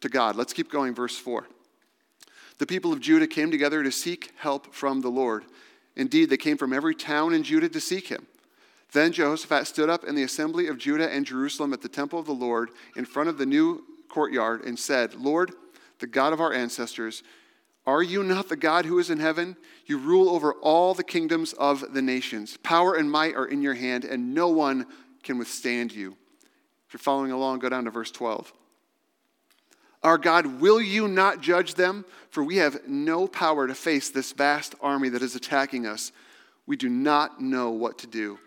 to 0.00 0.08
God. 0.08 0.36
Let's 0.36 0.54
keep 0.54 0.70
going, 0.70 0.94
verse 0.94 1.18
4. 1.18 1.46
The 2.58 2.66
people 2.66 2.92
of 2.92 3.00
Judah 3.00 3.26
came 3.26 3.50
together 3.50 3.82
to 3.82 3.92
seek 3.92 4.32
help 4.38 4.74
from 4.74 5.00
the 5.00 5.10
Lord. 5.10 5.44
Indeed, 5.94 6.30
they 6.30 6.36
came 6.36 6.56
from 6.56 6.72
every 6.72 6.94
town 6.94 7.34
in 7.34 7.42
Judah 7.42 7.68
to 7.68 7.80
seek 7.80 8.08
him. 8.08 8.26
Then 8.92 9.12
Jehoshaphat 9.12 9.66
stood 9.66 9.90
up 9.90 10.04
in 10.04 10.14
the 10.14 10.22
assembly 10.22 10.68
of 10.68 10.78
Judah 10.78 11.10
and 11.12 11.26
Jerusalem 11.26 11.72
at 11.72 11.82
the 11.82 11.88
temple 11.88 12.18
of 12.18 12.26
the 12.26 12.32
Lord 12.32 12.70
in 12.96 13.04
front 13.04 13.28
of 13.28 13.38
the 13.38 13.46
new 13.46 13.82
courtyard 14.08 14.64
and 14.64 14.78
said, 14.78 15.14
Lord, 15.14 15.52
the 15.98 16.06
God 16.06 16.32
of 16.32 16.40
our 16.40 16.52
ancestors, 16.52 17.22
Are 17.86 18.02
you 18.02 18.22
not 18.22 18.48
the 18.48 18.56
God 18.56 18.84
who 18.84 18.98
is 18.98 19.10
in 19.10 19.18
heaven? 19.20 19.56
You 19.86 19.98
rule 19.98 20.30
over 20.30 20.52
all 20.54 20.94
the 20.94 21.04
kingdoms 21.04 21.52
of 21.54 21.92
the 21.92 22.02
nations. 22.02 22.56
Power 22.58 22.94
and 22.94 23.10
might 23.10 23.34
are 23.34 23.46
in 23.46 23.62
your 23.62 23.74
hand, 23.74 24.04
and 24.04 24.34
no 24.34 24.48
one 24.48 24.86
can 25.22 25.38
withstand 25.38 25.92
you. 25.92 26.16
If 26.86 26.94
you're 26.94 26.98
following 26.98 27.32
along, 27.32 27.58
go 27.58 27.68
down 27.68 27.84
to 27.84 27.90
verse 27.90 28.10
12. 28.10 28.52
Our 30.06 30.18
God, 30.18 30.60
will 30.60 30.80
you 30.80 31.08
not 31.08 31.40
judge 31.40 31.74
them? 31.74 32.04
For 32.30 32.44
we 32.44 32.58
have 32.58 32.86
no 32.86 33.26
power 33.26 33.66
to 33.66 33.74
face 33.74 34.08
this 34.08 34.30
vast 34.30 34.76
army 34.80 35.08
that 35.08 35.20
is 35.20 35.34
attacking 35.34 35.84
us. 35.84 36.12
We 36.64 36.76
do 36.76 36.88
not 36.88 37.42
know 37.42 37.70
what 37.70 37.98
to 37.98 38.06
do, 38.06 38.38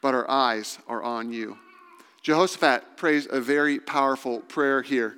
but 0.00 0.14
our 0.14 0.30
eyes 0.30 0.78
are 0.86 1.02
on 1.02 1.32
you. 1.32 1.58
Jehoshaphat 2.22 2.96
prays 2.96 3.26
a 3.28 3.40
very 3.40 3.80
powerful 3.80 4.38
prayer 4.38 4.82
here. 4.82 5.16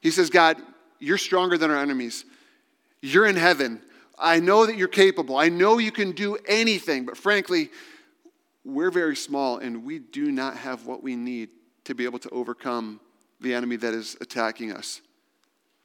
He 0.00 0.10
says, 0.10 0.30
God, 0.30 0.56
you're 1.00 1.18
stronger 1.18 1.58
than 1.58 1.70
our 1.70 1.82
enemies. 1.82 2.24
You're 3.02 3.26
in 3.26 3.36
heaven. 3.36 3.82
I 4.18 4.40
know 4.40 4.64
that 4.64 4.78
you're 4.78 4.88
capable. 4.88 5.36
I 5.36 5.50
know 5.50 5.76
you 5.76 5.92
can 5.92 6.12
do 6.12 6.38
anything, 6.48 7.04
but 7.04 7.18
frankly, 7.18 7.68
we're 8.64 8.90
very 8.90 9.16
small 9.16 9.58
and 9.58 9.84
we 9.84 9.98
do 9.98 10.32
not 10.32 10.56
have 10.56 10.86
what 10.86 11.02
we 11.02 11.14
need 11.14 11.50
to 11.84 11.94
be 11.94 12.06
able 12.06 12.20
to 12.20 12.30
overcome 12.30 13.00
the 13.44 13.54
enemy 13.54 13.76
that 13.76 13.94
is 13.94 14.16
attacking 14.20 14.72
us. 14.72 15.00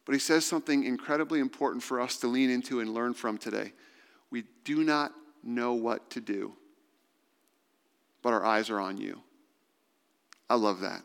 But 0.05 0.13
he 0.13 0.19
says 0.19 0.45
something 0.45 0.83
incredibly 0.83 1.39
important 1.39 1.83
for 1.83 2.01
us 2.01 2.17
to 2.17 2.27
lean 2.27 2.49
into 2.49 2.79
and 2.79 2.93
learn 2.93 3.13
from 3.13 3.37
today. 3.37 3.73
We 4.31 4.45
do 4.63 4.83
not 4.83 5.11
know 5.43 5.73
what 5.73 6.09
to 6.11 6.21
do, 6.21 6.53
but 8.23 8.33
our 8.33 8.43
eyes 8.43 8.69
are 8.71 8.79
on 8.79 8.97
you. 8.97 9.21
I 10.49 10.55
love 10.55 10.79
that. 10.81 11.03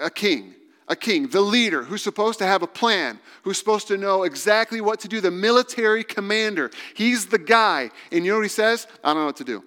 A 0.00 0.10
king 0.10 0.54
a 0.88 0.96
king, 0.96 1.28
the 1.28 1.40
leader, 1.40 1.82
who's 1.82 2.02
supposed 2.02 2.38
to 2.40 2.46
have 2.46 2.62
a 2.62 2.66
plan, 2.66 3.18
who's 3.42 3.58
supposed 3.58 3.88
to 3.88 3.96
know 3.96 4.24
exactly 4.24 4.80
what 4.80 5.00
to 5.00 5.08
do, 5.08 5.20
the 5.20 5.30
military 5.30 6.04
commander. 6.04 6.70
He's 6.94 7.26
the 7.26 7.38
guy. 7.38 7.90
And 8.12 8.24
you 8.24 8.32
know 8.32 8.38
what 8.38 8.42
he 8.42 8.48
says? 8.48 8.86
I 9.02 9.08
don't 9.08 9.22
know 9.22 9.26
what 9.26 9.36
to 9.36 9.44
do. 9.44 9.64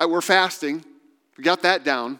We're 0.00 0.20
fasting. 0.20 0.84
We 1.38 1.44
got 1.44 1.62
that 1.62 1.84
down. 1.84 2.18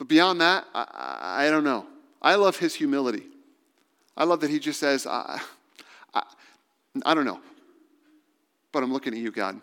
But 0.00 0.08
beyond 0.08 0.40
that, 0.40 0.64
I, 0.74 1.44
I 1.44 1.50
don't 1.50 1.62
know. 1.62 1.84
I 2.22 2.36
love 2.36 2.56
his 2.56 2.74
humility. 2.74 3.24
I 4.16 4.24
love 4.24 4.40
that 4.40 4.48
he 4.48 4.58
just 4.58 4.80
says, 4.80 5.06
I, 5.06 5.38
I, 6.14 6.22
I 7.04 7.12
don't 7.12 7.26
know. 7.26 7.38
But 8.72 8.82
I'm 8.82 8.94
looking 8.94 9.12
at 9.12 9.20
you, 9.20 9.30
God. 9.30 9.60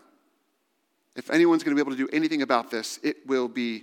If 1.16 1.28
anyone's 1.30 1.64
going 1.64 1.76
to 1.76 1.82
be 1.82 1.84
able 1.84 1.96
to 1.96 2.06
do 2.06 2.08
anything 2.16 2.42
about 2.42 2.70
this, 2.70 3.00
it 3.02 3.26
will 3.26 3.48
be 3.48 3.82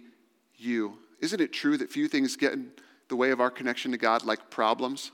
you. 0.56 0.98
Isn't 1.20 1.42
it 1.42 1.52
true 1.52 1.76
that 1.76 1.92
few 1.92 2.08
things 2.08 2.38
get 2.38 2.54
in 2.54 2.72
the 3.10 3.18
way 3.18 3.32
of 3.32 3.42
our 3.42 3.52
connection 3.52 3.92
to 3.92 3.98
God 3.98 4.24
like 4.24 4.50
problems? 4.50 5.12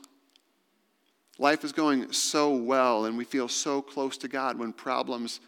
Life 1.39 1.63
is 1.63 1.71
going 1.71 2.13
so 2.13 2.53
well, 2.53 3.05
and 3.05 3.17
we 3.17 3.23
feel 3.23 3.47
so 3.47 3.81
close 3.81 4.15
to 4.17 4.27
God 4.27 4.59
when 4.59 4.73
problems 4.73 5.39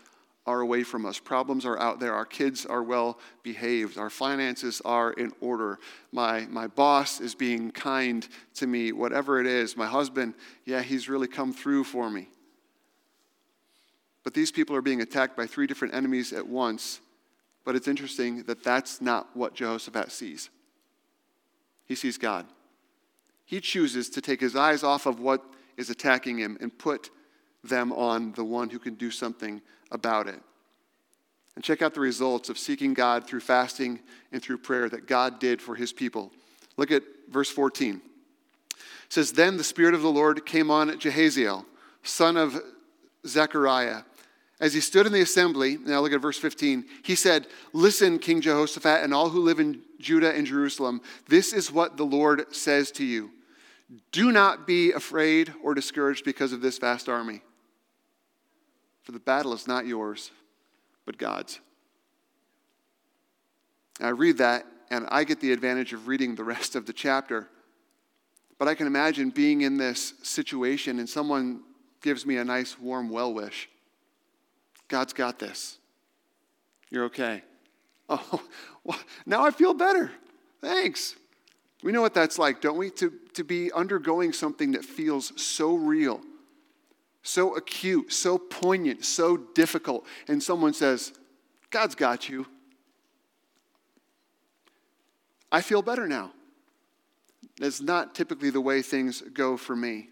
are 0.46 0.60
away 0.60 0.84
from 0.84 1.06
us. 1.06 1.20
Problems 1.20 1.66
are 1.66 1.80
out 1.80 2.00
there. 2.00 2.14
Our 2.14 2.26
kids 2.26 2.66
are 2.66 2.84
well 2.84 3.18
behaved. 3.44 3.98
Our 3.98 4.10
finances 4.10 4.82
are 4.84 5.14
in 5.14 5.32
order. 5.40 5.80
My, 6.12 6.42
my 6.50 6.68
boss 6.68 7.22
is 7.22 7.34
being 7.34 7.72
kind 7.72 8.28
to 8.56 8.68
me, 8.68 8.92
whatever 8.92 9.40
it 9.40 9.48
is. 9.48 9.78
My 9.78 9.88
husband, 9.88 10.34
yeah, 10.66 10.82
he's 10.82 11.08
really 11.08 11.28
come 11.28 11.54
through 11.54 11.86
for 11.86 12.10
me. 12.10 12.28
But 14.24 14.34
these 14.34 14.52
people 14.52 14.76
are 14.76 14.82
being 14.82 15.02
attacked 15.02 15.38
by 15.38 15.48
three 15.48 15.68
different 15.68 15.94
enemies 15.94 16.34
at 16.34 16.48
once. 16.48 17.00
But 17.64 17.76
it's 17.76 17.88
interesting 17.88 18.44
that 18.44 18.64
that's 18.64 19.02
not 19.02 19.36
what 19.36 19.54
Jehoshaphat 19.54 20.12
sees. 20.12 20.50
He 21.86 21.96
sees 21.96 22.18
God. 22.18 22.46
He 23.46 23.62
chooses 23.62 24.10
to 24.10 24.22
take 24.22 24.42
his 24.42 24.56
eyes 24.56 24.84
off 24.84 25.06
of 25.06 25.20
what 25.20 25.44
is 25.78 25.90
attacking 25.90 26.38
him 26.38 26.58
and 26.60 26.78
put 26.78 27.10
them 27.64 27.94
on 27.94 28.34
the 28.34 28.44
one 28.44 28.70
who 28.70 28.80
can 28.80 28.96
do 28.96 29.10
something 29.10 29.62
about 29.94 30.28
it. 30.28 30.42
And 31.56 31.64
check 31.64 31.82
out 31.82 31.94
the 31.94 32.02
results 32.02 32.50
of 32.50 32.58
seeking 32.58 32.94
God 32.94 33.26
through 33.26 33.40
fasting 33.40 34.00
and 34.32 34.42
through 34.42 34.58
prayer 34.58 34.90
that 34.90 35.08
God 35.08 35.40
did 35.40 35.62
for 35.62 35.76
his 35.76 35.94
people. 35.94 36.32
Look 36.76 36.92
at 36.92 37.04
verse 37.30 37.50
14. 37.50 38.02
It 38.76 38.80
says, 39.08 39.32
Then 39.32 39.56
the 39.56 39.64
Spirit 39.64 39.94
of 39.94 40.02
the 40.02 40.12
Lord 40.12 40.46
came 40.46 40.70
on 40.70 40.90
Jahaziel, 40.90 41.64
son 42.02 42.36
of 42.36 42.60
Zechariah 43.26 44.02
as 44.64 44.74
he 44.74 44.80
stood 44.80 45.06
in 45.06 45.12
the 45.12 45.20
assembly, 45.20 45.78
now 45.78 46.00
look 46.00 46.14
at 46.14 46.22
verse 46.22 46.40
15, 46.40 46.86
he 47.04 47.16
said, 47.16 47.48
Listen, 47.74 48.18
King 48.18 48.40
Jehoshaphat, 48.40 49.04
and 49.04 49.14
all 49.14 49.30
who 49.30 49.42
live 49.42 49.60
in 49.60 49.82
Judah 50.00 50.34
and 50.34 50.48
Jerusalem, 50.48 51.02
this 51.28 51.52
is 51.52 51.70
what 51.70 51.98
the 51.98 52.06
Lord 52.06 52.56
says 52.56 52.90
to 52.92 53.04
you. 53.04 53.32
Do 54.14 54.32
not 54.32 54.66
be 54.66 54.94
afraid 54.94 55.54
or 55.62 55.74
discouraged 55.74 56.24
because 56.24 56.54
of 56.54 56.62
this 56.62 56.78
vast 56.78 57.10
army, 57.10 57.42
for 59.03 59.12
the 59.12 59.19
battle 59.19 59.53
is 59.53 59.67
not 59.67 59.86
yours, 59.86 60.31
but 61.05 61.17
God's. 61.17 61.60
I 64.01 64.10
read 64.10 64.39
that, 64.39 64.65
and 64.89 65.07
I 65.12 65.24
get 65.24 65.39
the 65.39 65.51
advantage 65.51 65.93
of 65.93 66.07
reading 66.07 66.36
the 66.36 66.43
rest 66.43 66.75
of 66.75 66.86
the 66.86 66.93
chapter. 66.93 67.48
But 68.57 68.67
I 68.67 68.75
can 68.75 68.88
imagine 68.88 69.29
being 69.29 69.62
in 69.62 69.77
this 69.77 70.13
situation 70.24 71.00
and 71.00 71.10
someone 71.10 71.62
gives 72.01 72.25
me 72.25 72.38
a 72.38 72.45
nice 72.45 72.79
warm 72.79 73.10
well 73.10 73.33
wish. 73.33 73.69
God's 74.88 75.13
got 75.13 75.39
this. 75.39 75.79
You're 76.89 77.05
okay. 77.05 77.43
Oh, 78.10 78.43
well, 78.83 79.00
now 79.25 79.45
I 79.45 79.51
feel 79.51 79.74
better. 79.74 80.12
Thanks. 80.60 81.15
We 81.83 81.93
know 81.93 82.01
what 82.01 82.13
that's 82.13 82.38
like, 82.38 82.60
don't 82.60 82.77
we? 82.77 82.89
To, 82.91 83.13
to 83.33 83.45
be 83.45 83.72
undergoing 83.72 84.33
something 84.33 84.74
that 84.74 84.83
feels 84.83 85.31
so 85.41 85.75
real, 85.75 86.19
so 87.24 87.56
acute, 87.56 88.12
so 88.12 88.38
poignant, 88.38 89.06
so 89.06 89.38
difficult, 89.38 90.06
and 90.27 90.44
someone 90.44 90.74
says, 90.74 91.13
God's 91.72 91.96
got 91.96 92.30
you. 92.30 92.46
I 95.51 95.62
feel 95.62 95.82
better 95.82 96.08
now. 96.08 96.32
That's 97.60 97.82
not 97.82 98.13
typically 98.13 98.50
the 98.50 98.62
way 98.62 98.82
things 98.82 99.22
go 99.34 99.58
for 99.58 99.75
me. 99.75 100.10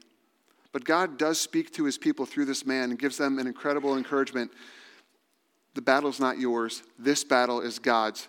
But 0.72 0.86
God 0.86 1.18
does 1.18 1.39
speak 1.39 1.74
to 1.74 1.84
his 1.84 1.98
people 1.98 2.25
through 2.25 2.46
this 2.46 2.65
man 2.65 2.91
and 2.91 3.00
gives 3.00 3.18
them 3.18 3.39
an 3.39 3.48
incredible 3.48 3.98
encouragement. 3.98 4.51
The 5.74 5.82
battle 5.82 6.10
is 6.10 6.20
not 6.20 6.39
yours, 6.39 6.84
this 6.98 7.24
battle 7.24 7.62
is 7.62 7.80
God's. 7.80 8.27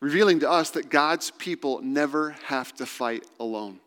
Revealing 0.00 0.40
to 0.40 0.50
us 0.50 0.70
that 0.70 0.90
God's 0.90 1.30
people 1.30 1.80
never 1.80 2.30
have 2.46 2.74
to 2.74 2.86
fight 2.86 3.24
alone. 3.38 3.78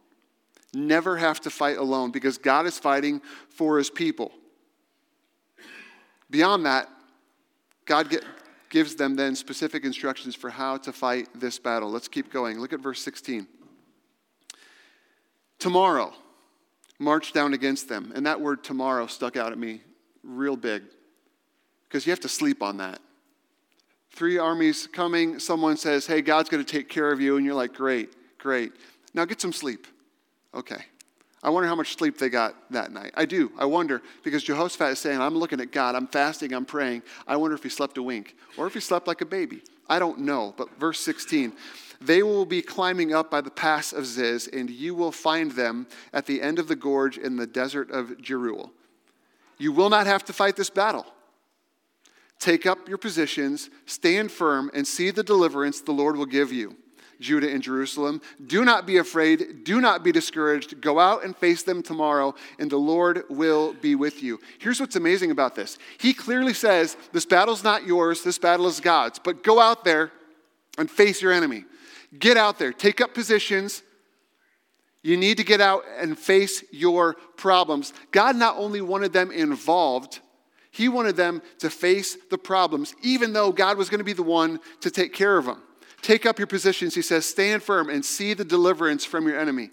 Never 0.76 1.16
have 1.16 1.40
to 1.42 1.50
fight 1.50 1.78
alone 1.78 2.12
because 2.12 2.38
God 2.38 2.66
is 2.66 2.78
fighting 2.78 3.22
for 3.48 3.78
his 3.78 3.90
people. 3.90 4.34
Beyond 6.30 6.66
that, 6.66 6.90
God 7.86 8.10
get, 8.10 8.26
gives 8.70 8.96
them 8.96 9.16
then 9.16 9.38
specific 9.38 9.86
instructions 9.86 10.36
for 10.36 10.50
how 10.50 10.76
to 10.78 10.92
fight 10.92 11.30
this 11.34 11.58
battle. 11.60 11.90
Let's 11.90 12.10
keep 12.10 12.30
going. 12.30 12.60
Look 12.60 12.74
at 12.74 12.82
verse 12.82 13.02
16. 13.02 13.48
Tomorrow, 15.60 16.14
march 17.00 17.32
down 17.32 17.54
against 17.54 17.88
them. 17.88 18.12
And 18.14 18.26
that 18.26 18.42
word 18.42 18.62
tomorrow 18.62 19.08
stuck 19.08 19.38
out 19.38 19.54
at 19.54 19.58
me 19.58 19.82
real 20.24 20.58
big 20.58 20.84
because 21.88 22.06
you 22.06 22.12
have 22.12 22.20
to 22.20 22.30
sleep 22.30 22.62
on 22.62 22.78
that. 22.78 23.00
Three 24.12 24.38
armies 24.38 24.88
coming, 24.88 25.40
someone 25.40 25.78
says, 25.78 26.06
Hey, 26.06 26.22
God's 26.22 26.50
going 26.50 26.64
to 26.64 26.70
take 26.70 26.90
care 26.90 27.14
of 27.14 27.22
you. 27.22 27.38
And 27.38 27.46
you're 27.46 27.56
like, 27.56 27.74
Great, 27.74 28.14
great. 28.38 28.74
Now 29.14 29.24
get 29.24 29.40
some 29.40 29.54
sleep. 29.54 29.88
Okay. 30.56 30.84
I 31.44 31.50
wonder 31.50 31.68
how 31.68 31.76
much 31.76 31.96
sleep 31.96 32.18
they 32.18 32.30
got 32.30 32.56
that 32.72 32.92
night. 32.92 33.12
I 33.16 33.26
do. 33.26 33.52
I 33.58 33.66
wonder 33.66 34.02
because 34.24 34.44
Jehoshaphat 34.44 34.94
is 34.94 35.00
saying, 35.00 35.22
I'm 35.22 35.38
looking 35.38 35.62
at 35.62 35.72
God, 35.72 35.94
I'm 35.94 36.08
fasting, 36.08 36.54
I'm 36.54 36.66
praying. 36.66 37.04
I 37.28 37.36
wonder 37.36 37.56
if 37.56 37.62
he 37.62 37.70
slept 37.70 37.98
a 38.00 38.04
wink 38.04 38.36
or 38.58 38.66
if 38.66 38.74
he 38.74 38.80
slept 38.80 39.06
like 39.08 39.22
a 39.22 39.26
baby. 39.26 39.62
I 39.88 40.00
don't 40.00 40.22
know. 40.22 40.56
But 40.58 40.80
verse 40.80 41.00
16 41.02 41.54
they 42.02 42.24
will 42.24 42.46
be 42.46 42.62
climbing 42.62 43.14
up 43.14 43.32
by 43.32 43.42
the 43.42 43.50
pass 43.50 43.94
of 43.94 44.06
Ziz, 44.06 44.48
and 44.48 44.70
you 44.70 44.94
will 44.94 45.12
find 45.12 45.52
them 45.52 45.88
at 46.14 46.26
the 46.26 46.42
end 46.42 46.60
of 46.60 46.68
the 46.68 46.76
gorge 46.76 47.18
in 47.18 47.38
the 47.38 47.48
desert 47.48 47.90
of 47.90 48.18
Jeruel. 48.22 48.72
You 49.58 49.72
will 49.72 49.90
not 49.90 50.06
have 50.06 50.26
to 50.26 50.34
fight 50.34 50.56
this 50.56 50.70
battle. 50.70 51.06
Take 52.38 52.66
up 52.66 52.90
your 52.90 52.98
positions, 52.98 53.70
stand 53.86 54.32
firm, 54.32 54.70
and 54.74 54.86
see 54.86 55.10
the 55.10 55.24
deliverance 55.24 55.82
the 55.82 55.94
Lord 55.94 56.18
will 56.18 56.26
give 56.26 56.52
you. 56.52 56.76
Judah 57.20 57.52
and 57.52 57.62
Jerusalem. 57.62 58.22
Do 58.46 58.66
not 58.66 58.86
be 58.86 58.98
afraid. 58.98 59.64
Do 59.64 59.82
not 59.82 60.04
be 60.04 60.12
discouraged. 60.12 60.82
Go 60.82 61.00
out 61.00 61.24
and 61.24 61.36
face 61.36 61.64
them 61.64 61.82
tomorrow, 61.82 62.36
and 62.60 62.70
the 62.70 62.78
Lord 62.78 63.24
will 63.30 63.74
be 63.74 63.96
with 63.96 64.22
you. 64.24 64.40
Here's 64.60 64.80
what's 64.80 64.96
amazing 64.96 65.32
about 65.32 65.56
this 65.56 65.78
He 65.98 66.14
clearly 66.14 66.54
says, 66.54 66.98
This 67.12 67.26
battle's 67.26 67.64
not 67.64 67.86
yours, 67.86 68.24
this 68.24 68.38
battle 68.38 68.68
is 68.68 68.80
God's. 68.80 69.20
But 69.20 69.44
go 69.44 69.60
out 69.60 69.84
there 69.84 70.12
and 70.78 70.90
face 70.90 71.22
your 71.22 71.32
enemy. 71.32 71.66
Get 72.18 72.38
out 72.38 72.60
there, 72.60 72.74
take 72.74 73.02
up 73.02 73.14
positions. 73.14 73.84
You 75.04 75.18
need 75.18 75.38
to 75.38 75.44
get 75.44 75.62
out 75.62 75.84
and 76.00 76.18
face 76.18 76.64
your 76.72 77.14
problems. 77.38 77.94
God 78.10 78.36
not 78.36 78.58
only 78.58 78.82
wanted 78.82 79.14
them 79.14 79.30
involved, 79.30 80.20
He 80.72 80.90
wanted 80.90 81.16
them 81.16 81.44
to 81.60 81.70
face 81.70 82.18
the 82.32 82.40
problems, 82.40 82.96
even 83.04 83.32
though 83.32 83.52
God 83.52 83.78
was 83.78 83.90
going 83.90 84.00
to 84.00 84.04
be 84.04 84.14
the 84.14 84.24
one 84.24 84.60
to 84.82 84.90
take 84.90 85.14
care 85.14 85.38
of 85.38 85.46
them. 85.46 85.62
Take 86.06 86.28
up 86.28 86.38
your 86.38 86.46
positions, 86.46 86.94
He 86.94 87.02
says, 87.02 87.26
stand 87.26 87.64
firm 87.64 87.90
and 87.90 88.06
see 88.06 88.36
the 88.36 88.46
deliverance 88.46 89.04
from 89.04 89.28
your 89.28 89.40
enemy. 89.40 89.72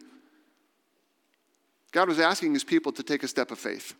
God 1.92 2.08
was 2.08 2.18
asking 2.18 2.54
his 2.54 2.64
people 2.64 2.90
to 2.92 3.02
take 3.02 3.22
a 3.22 3.28
step 3.28 3.50
of 3.50 3.58
faith. 3.58 3.92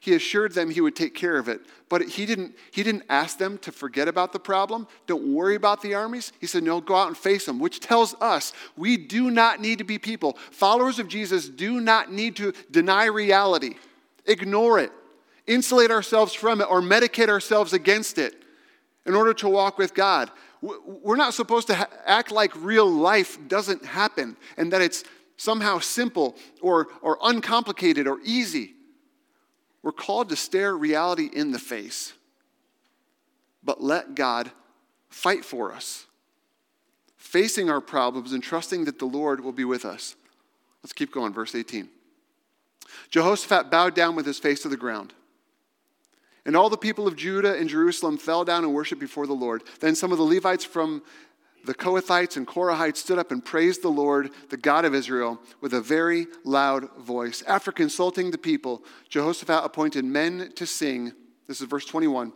He 0.00 0.16
assured 0.16 0.54
them 0.54 0.70
he 0.70 0.80
would 0.80 0.96
take 0.96 1.14
care 1.14 1.36
of 1.36 1.48
it, 1.48 1.60
but 1.88 2.02
he 2.02 2.26
didn't, 2.26 2.56
he 2.72 2.82
didn't 2.82 3.04
ask 3.08 3.38
them 3.38 3.58
to 3.58 3.70
forget 3.70 4.08
about 4.08 4.32
the 4.32 4.40
problem. 4.40 4.88
Don't 5.06 5.32
worry 5.32 5.54
about 5.54 5.82
the 5.82 5.94
armies. 5.94 6.32
He 6.40 6.48
said, 6.48 6.64
No, 6.64 6.80
go 6.80 6.96
out 6.96 7.06
and 7.06 7.16
face 7.16 7.46
them, 7.46 7.60
which 7.60 7.78
tells 7.78 8.16
us 8.20 8.52
we 8.76 8.96
do 8.96 9.30
not 9.30 9.60
need 9.60 9.78
to 9.78 9.84
be 9.84 10.00
people. 10.00 10.36
Followers 10.50 10.98
of 10.98 11.06
Jesus 11.06 11.48
do 11.48 11.80
not 11.80 12.10
need 12.10 12.34
to 12.36 12.52
deny 12.72 13.04
reality, 13.04 13.76
ignore 14.26 14.80
it, 14.80 14.90
insulate 15.46 15.92
ourselves 15.92 16.34
from 16.34 16.60
it, 16.60 16.66
or 16.68 16.80
medicate 16.82 17.28
ourselves 17.28 17.72
against 17.72 18.18
it 18.18 18.34
in 19.06 19.14
order 19.14 19.32
to 19.34 19.48
walk 19.48 19.78
with 19.78 19.94
God. 19.94 20.28
We're 20.62 21.16
not 21.16 21.34
supposed 21.34 21.66
to 21.66 21.88
act 22.06 22.30
like 22.30 22.54
real 22.56 22.88
life 22.88 23.36
doesn't 23.48 23.84
happen 23.84 24.36
and 24.56 24.72
that 24.72 24.80
it's 24.80 25.02
somehow 25.36 25.80
simple 25.80 26.36
or, 26.60 26.86
or 27.02 27.18
uncomplicated 27.20 28.06
or 28.06 28.18
easy. 28.24 28.74
We're 29.82 29.90
called 29.90 30.28
to 30.28 30.36
stare 30.36 30.76
reality 30.76 31.28
in 31.32 31.50
the 31.50 31.58
face, 31.58 32.12
but 33.64 33.82
let 33.82 34.14
God 34.14 34.52
fight 35.10 35.44
for 35.44 35.72
us, 35.72 36.06
facing 37.16 37.68
our 37.68 37.80
problems 37.80 38.32
and 38.32 38.42
trusting 38.42 38.84
that 38.84 39.00
the 39.00 39.04
Lord 39.04 39.40
will 39.40 39.52
be 39.52 39.64
with 39.64 39.84
us. 39.84 40.14
Let's 40.84 40.92
keep 40.92 41.12
going, 41.12 41.32
verse 41.32 41.56
18. 41.56 41.88
Jehoshaphat 43.10 43.70
bowed 43.70 43.94
down 43.94 44.14
with 44.14 44.26
his 44.26 44.38
face 44.38 44.62
to 44.62 44.68
the 44.68 44.76
ground. 44.76 45.12
And 46.44 46.56
all 46.56 46.68
the 46.68 46.76
people 46.76 47.06
of 47.06 47.16
Judah 47.16 47.56
and 47.56 47.68
Jerusalem 47.68 48.18
fell 48.18 48.44
down 48.44 48.64
and 48.64 48.74
worshiped 48.74 49.00
before 49.00 49.26
the 49.26 49.32
Lord. 49.32 49.62
Then 49.80 49.94
some 49.94 50.10
of 50.12 50.18
the 50.18 50.24
Levites 50.24 50.64
from 50.64 51.02
the 51.64 51.74
Kohathites 51.74 52.36
and 52.36 52.46
Korahites 52.46 52.96
stood 52.96 53.18
up 53.18 53.30
and 53.30 53.44
praised 53.44 53.82
the 53.82 53.88
Lord, 53.88 54.30
the 54.50 54.56
God 54.56 54.84
of 54.84 54.94
Israel, 54.94 55.40
with 55.60 55.72
a 55.72 55.80
very 55.80 56.26
loud 56.44 56.90
voice. 56.98 57.42
After 57.46 57.70
consulting 57.70 58.30
the 58.30 58.38
people, 58.38 58.82
Jehoshaphat 59.08 59.64
appointed 59.64 60.04
men 60.04 60.52
to 60.56 60.66
sing. 60.66 61.12
This 61.46 61.60
is 61.60 61.68
verse 61.68 61.84
21. 61.84 62.32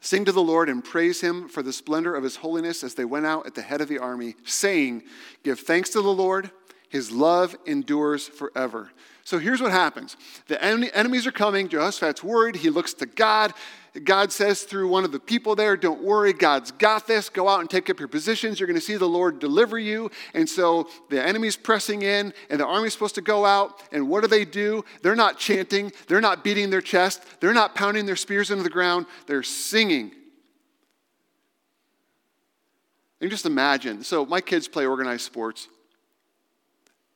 Sing 0.00 0.24
to 0.24 0.32
the 0.32 0.42
Lord 0.42 0.68
and 0.68 0.84
praise 0.84 1.20
him 1.20 1.48
for 1.48 1.62
the 1.62 1.72
splendor 1.72 2.14
of 2.14 2.22
his 2.22 2.36
holiness 2.36 2.84
as 2.84 2.94
they 2.94 3.04
went 3.04 3.26
out 3.26 3.46
at 3.46 3.56
the 3.56 3.62
head 3.62 3.80
of 3.80 3.88
the 3.88 3.98
army, 3.98 4.36
saying, 4.44 5.02
Give 5.42 5.58
thanks 5.58 5.90
to 5.90 6.02
the 6.02 6.12
Lord, 6.12 6.52
his 6.88 7.10
love 7.10 7.56
endures 7.66 8.26
forever. 8.26 8.90
So 9.24 9.38
here's 9.38 9.60
what 9.60 9.72
happens 9.72 10.16
the 10.46 10.62
enemies 10.64 11.26
are 11.26 11.32
coming. 11.32 11.68
Jehoshaphat's 11.68 12.24
worried. 12.24 12.56
He 12.56 12.70
looks 12.70 12.94
to 12.94 13.06
God. 13.06 13.52
God 14.04 14.32
says 14.32 14.62
through 14.62 14.88
one 14.88 15.04
of 15.04 15.12
the 15.12 15.20
people 15.20 15.54
there, 15.54 15.76
Don't 15.76 16.02
worry, 16.02 16.32
God's 16.32 16.70
got 16.70 17.06
this. 17.06 17.28
Go 17.28 17.46
out 17.46 17.60
and 17.60 17.68
take 17.68 17.90
up 17.90 17.98
your 17.98 18.08
positions. 18.08 18.58
You're 18.58 18.66
going 18.66 18.78
to 18.78 18.84
see 18.84 18.96
the 18.96 19.06
Lord 19.06 19.38
deliver 19.38 19.78
you. 19.78 20.10
And 20.32 20.48
so 20.48 20.88
the 21.10 21.22
enemy's 21.22 21.56
pressing 21.56 22.02
in, 22.02 22.32
and 22.48 22.60
the 22.60 22.66
army's 22.66 22.94
supposed 22.94 23.16
to 23.16 23.20
go 23.20 23.44
out. 23.44 23.82
And 23.92 24.08
what 24.08 24.22
do 24.22 24.28
they 24.28 24.44
do? 24.46 24.84
They're 25.02 25.16
not 25.16 25.38
chanting, 25.38 25.92
they're 26.06 26.20
not 26.22 26.42
beating 26.42 26.70
their 26.70 26.80
chest, 26.80 27.22
they're 27.40 27.52
not 27.52 27.74
pounding 27.74 28.06
their 28.06 28.16
spears 28.16 28.50
into 28.50 28.62
the 28.62 28.70
ground, 28.70 29.04
they're 29.26 29.42
singing. 29.42 30.12
And 33.20 33.30
just 33.30 33.46
imagine. 33.46 34.04
So, 34.04 34.24
my 34.24 34.40
kids 34.40 34.68
play 34.68 34.86
organized 34.86 35.24
sports. 35.24 35.68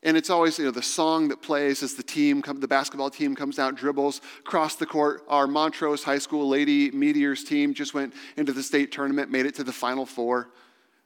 And 0.03 0.17
it's 0.17 0.31
always 0.31 0.59
you 0.59 0.65
know, 0.65 0.71
the 0.73 0.83
song 0.83 1.29
that 1.29 1.43
plays 1.43 1.83
as 1.83 1.95
the 1.95 2.03
team, 2.03 2.43
come, 2.43 2.59
the 2.59 2.67
basketball 2.67 3.09
team 3.09 3.37
comes 3.37 3.59
out, 3.59 3.77
dribbles 3.77 4.21
across 4.41 4.75
the 4.75 4.87
court. 4.87 5.23
Our 5.29 5.47
Montrose 5.47 6.03
High 6.03 6.19
School 6.19 6.49
Lady 6.49 6.91
Meteors 6.91 7.45
team 7.45 7.73
just 7.73 7.95
went 7.95 8.13
into 8.37 8.53
the 8.53 8.63
state 8.63 8.91
tournament, 8.91 9.31
made 9.31 9.47
it 9.47 9.55
to 9.57 9.65
the 9.65 9.73
Final 9.73 10.05
Four. 10.05 10.51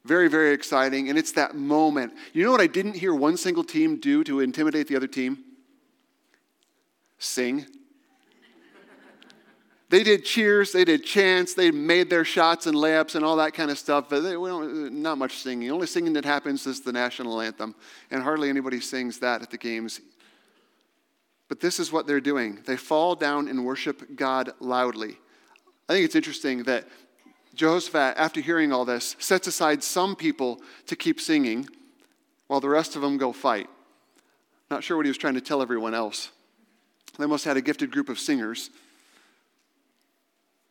Very, 0.06 0.28
very 0.28 0.52
exciting. 0.52 1.10
And 1.10 1.18
it's 1.18 1.32
that 1.32 1.56
moment. 1.56 2.14
You 2.32 2.44
know 2.44 2.52
what 2.52 2.60
I 2.60 2.68
didn't 2.68 2.94
hear 2.94 3.14
one 3.14 3.36
single 3.36 3.64
team 3.64 3.98
do 3.98 4.24
to 4.24 4.40
intimidate 4.40 4.88
the 4.88 4.96
other 4.96 5.08
team? 5.08 5.38
Sing. 7.18 7.66
They 9.88 10.02
did 10.02 10.24
cheers, 10.24 10.72
they 10.72 10.84
did 10.84 11.04
chants, 11.04 11.54
they 11.54 11.70
made 11.70 12.10
their 12.10 12.24
shots 12.24 12.66
and 12.66 12.76
layups 12.76 13.14
and 13.14 13.24
all 13.24 13.36
that 13.36 13.54
kind 13.54 13.70
of 13.70 13.78
stuff, 13.78 14.08
but 14.08 14.20
they, 14.20 14.36
not 14.36 15.16
much 15.16 15.38
singing. 15.38 15.68
The 15.68 15.74
only 15.74 15.86
singing 15.86 16.12
that 16.14 16.24
happens 16.24 16.66
is 16.66 16.80
the 16.80 16.92
national 16.92 17.40
anthem, 17.40 17.74
and 18.10 18.20
hardly 18.20 18.48
anybody 18.48 18.80
sings 18.80 19.20
that 19.20 19.42
at 19.42 19.50
the 19.50 19.58
games. 19.58 20.00
But 21.48 21.60
this 21.60 21.78
is 21.78 21.92
what 21.92 22.08
they're 22.08 22.20
doing. 22.20 22.58
They 22.66 22.76
fall 22.76 23.14
down 23.14 23.46
and 23.46 23.64
worship 23.64 24.16
God 24.16 24.50
loudly. 24.58 25.18
I 25.88 25.92
think 25.92 26.04
it's 26.04 26.16
interesting 26.16 26.64
that 26.64 26.88
Jehoshaphat, 27.54 28.18
after 28.18 28.40
hearing 28.40 28.72
all 28.72 28.84
this, 28.84 29.14
sets 29.20 29.46
aside 29.46 29.84
some 29.84 30.16
people 30.16 30.60
to 30.86 30.96
keep 30.96 31.20
singing 31.20 31.68
while 32.48 32.60
the 32.60 32.68
rest 32.68 32.96
of 32.96 33.02
them 33.02 33.18
go 33.18 33.32
fight. 33.32 33.68
Not 34.68 34.82
sure 34.82 34.96
what 34.96 35.06
he 35.06 35.10
was 35.10 35.16
trying 35.16 35.34
to 35.34 35.40
tell 35.40 35.62
everyone 35.62 35.94
else. 35.94 36.32
They 37.18 37.26
must 37.26 37.44
have 37.44 37.52
had 37.52 37.56
a 37.58 37.64
gifted 37.64 37.92
group 37.92 38.08
of 38.08 38.18
singers 38.18 38.70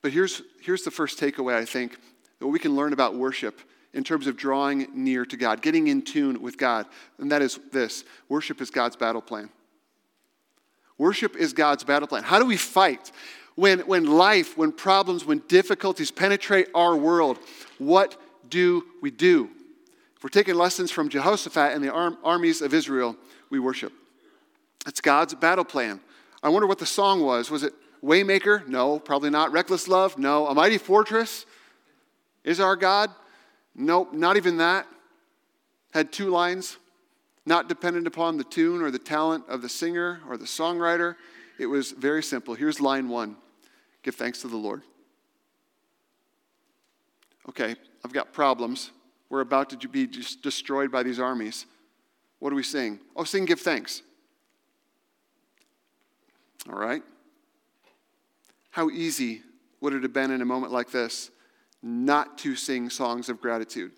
but 0.05 0.13
here's, 0.13 0.43
here's 0.61 0.83
the 0.83 0.91
first 0.91 1.19
takeaway, 1.19 1.55
I 1.55 1.65
think, 1.65 1.97
that 2.37 2.45
we 2.45 2.59
can 2.59 2.75
learn 2.75 2.93
about 2.93 3.15
worship 3.15 3.59
in 3.91 4.03
terms 4.03 4.27
of 4.27 4.37
drawing 4.37 4.87
near 4.93 5.25
to 5.25 5.35
God, 5.35 5.63
getting 5.63 5.87
in 5.87 6.03
tune 6.03 6.43
with 6.43 6.59
God. 6.59 6.85
And 7.17 7.31
that 7.31 7.41
is 7.41 7.59
this 7.73 8.03
worship 8.29 8.61
is 8.61 8.69
God's 8.69 8.95
battle 8.95 9.19
plan. 9.19 9.49
Worship 10.99 11.35
is 11.35 11.53
God's 11.53 11.83
battle 11.83 12.07
plan. 12.07 12.21
How 12.21 12.37
do 12.37 12.45
we 12.45 12.55
fight? 12.55 13.11
When, 13.55 13.79
when 13.79 14.05
life, 14.05 14.55
when 14.55 14.71
problems, 14.71 15.25
when 15.25 15.39
difficulties 15.47 16.11
penetrate 16.11 16.67
our 16.75 16.95
world, 16.95 17.39
what 17.79 18.15
do 18.47 18.85
we 19.01 19.09
do? 19.09 19.49
If 20.15 20.23
we're 20.23 20.29
taking 20.29 20.53
lessons 20.53 20.91
from 20.91 21.09
Jehoshaphat 21.09 21.73
and 21.73 21.83
the 21.83 21.91
arm, 21.91 22.19
armies 22.23 22.61
of 22.61 22.75
Israel, 22.75 23.15
we 23.49 23.57
worship. 23.57 23.91
It's 24.85 25.01
God's 25.01 25.33
battle 25.33 25.65
plan. 25.65 25.99
I 26.43 26.49
wonder 26.49 26.67
what 26.67 26.77
the 26.77 26.85
song 26.85 27.21
was. 27.21 27.49
Was 27.49 27.63
it 27.63 27.73
Waymaker? 28.05 28.67
No, 28.67 28.99
probably 28.99 29.31
not. 29.31 29.51
Reckless 29.51 29.87
love? 29.87 30.17
No. 30.19 30.47
A 30.47 30.53
mighty 30.53 30.77
fortress? 30.77 31.45
Is 32.43 32.59
our 32.59 32.75
God? 32.75 33.09
Nope, 33.73 34.13
not 34.13 34.37
even 34.37 34.57
that. 34.57 34.85
Had 35.91 36.11
two 36.11 36.29
lines, 36.29 36.77
not 37.45 37.67
dependent 37.67 38.05
upon 38.05 38.37
the 38.37 38.43
tune 38.43 38.81
or 38.81 38.91
the 38.91 38.99
talent 38.99 39.45
of 39.49 39.61
the 39.61 39.69
singer 39.69 40.21
or 40.29 40.37
the 40.37 40.45
songwriter. 40.45 41.15
It 41.57 41.65
was 41.65 41.91
very 41.91 42.21
simple. 42.21 42.53
Here's 42.53 42.79
line 42.79 43.09
one 43.09 43.37
Give 44.03 44.13
thanks 44.13 44.41
to 44.41 44.47
the 44.47 44.57
Lord. 44.57 44.83
Okay, 47.49 47.75
I've 48.03 48.13
got 48.13 48.33
problems. 48.33 48.91
We're 49.29 49.41
about 49.41 49.71
to 49.71 49.87
be 49.87 50.05
destroyed 50.05 50.91
by 50.91 51.01
these 51.01 51.19
armies. 51.19 51.65
What 52.39 52.51
do 52.51 52.55
we 52.55 52.63
sing? 52.63 52.99
Oh, 53.15 53.23
sing 53.23 53.45
give 53.45 53.59
thanks. 53.59 54.03
All 56.69 56.77
right. 56.77 57.01
How 58.75 58.89
easy 58.89 59.41
would 59.79 59.93
it 59.93 60.03
have 60.03 60.11
been 60.11 60.31
in 60.31 60.41
a 60.41 60.45
moment 60.45 60.73
like 60.73 60.91
this 60.91 61.31
not 61.81 62.37
to 62.39 62.57
sing 62.57 62.89
songs 62.89 63.29
of 63.29 63.39
gratitude? 63.39 63.93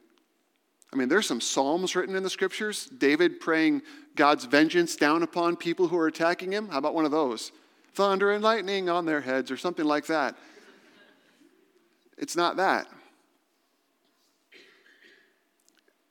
I 0.93 0.95
mean, 0.95 1.09
there's 1.09 1.25
some 1.25 1.41
psalms 1.41 1.95
written 1.95 2.15
in 2.15 2.21
the 2.21 2.29
scriptures. 2.29 2.87
David 2.95 3.39
praying 3.39 3.81
God's 4.15 4.45
vengeance 4.45 4.95
down 4.95 5.23
upon 5.23 5.55
people 5.55 5.87
who 5.87 5.97
are 5.97 6.05
attacking 6.05 6.51
him. 6.51 6.67
How 6.67 6.77
about 6.77 6.93
one 6.93 7.05
of 7.05 7.11
those? 7.11 7.51
Thunder 7.95 8.31
and 8.31 8.43
lightning 8.43 8.87
on 8.87 9.07
their 9.07 9.21
heads, 9.21 9.49
or 9.49 9.57
something 9.57 9.83
like 9.83 10.05
that. 10.05 10.37
It's 12.15 12.35
not 12.35 12.57
that. 12.57 12.85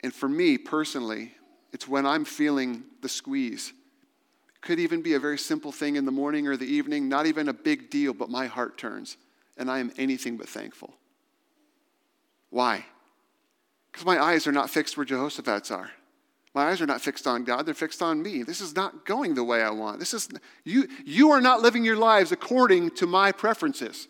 And 0.03 0.13
for 0.13 0.27
me 0.27 0.57
personally, 0.57 1.31
it's 1.71 1.87
when 1.87 2.05
I'm 2.05 2.25
feeling 2.25 2.83
the 3.01 3.07
squeeze 3.07 3.71
could 4.61 4.79
even 4.79 5.01
be 5.01 5.13
a 5.13 5.19
very 5.19 5.37
simple 5.37 5.71
thing 5.71 5.95
in 5.95 6.05
the 6.05 6.11
morning 6.11 6.47
or 6.47 6.57
the 6.57 6.65
evening, 6.65 7.07
not 7.07 7.25
even 7.25 7.47
a 7.47 7.53
big 7.53 7.89
deal, 7.89 8.13
but 8.13 8.29
my 8.29 8.47
heart 8.47 8.77
turns 8.77 9.17
and 9.57 9.69
I 9.69 9.79
am 9.79 9.91
anything 9.97 10.37
but 10.37 10.47
thankful. 10.47 10.93
Why? 12.49 12.85
Because 13.91 14.05
my 14.05 14.21
eyes 14.21 14.47
are 14.47 14.51
not 14.51 14.69
fixed 14.69 14.95
where 14.97 15.05
Jehoshaphat's 15.05 15.71
are. 15.71 15.91
My 16.53 16.69
eyes 16.69 16.81
are 16.81 16.87
not 16.87 17.01
fixed 17.01 17.27
on 17.27 17.43
God, 17.43 17.65
they're 17.65 17.73
fixed 17.73 18.01
on 18.01 18.21
me. 18.21 18.43
This 18.43 18.61
is 18.61 18.75
not 18.75 19.05
going 19.05 19.35
the 19.35 19.43
way 19.43 19.61
I 19.61 19.69
want. 19.69 19.99
This 19.99 20.13
is 20.13 20.29
you 20.63 20.87
you 21.05 21.31
are 21.31 21.41
not 21.41 21.61
living 21.61 21.85
your 21.85 21.97
lives 21.97 22.31
according 22.31 22.91
to 22.91 23.05
my 23.05 23.31
preferences. 23.31 24.07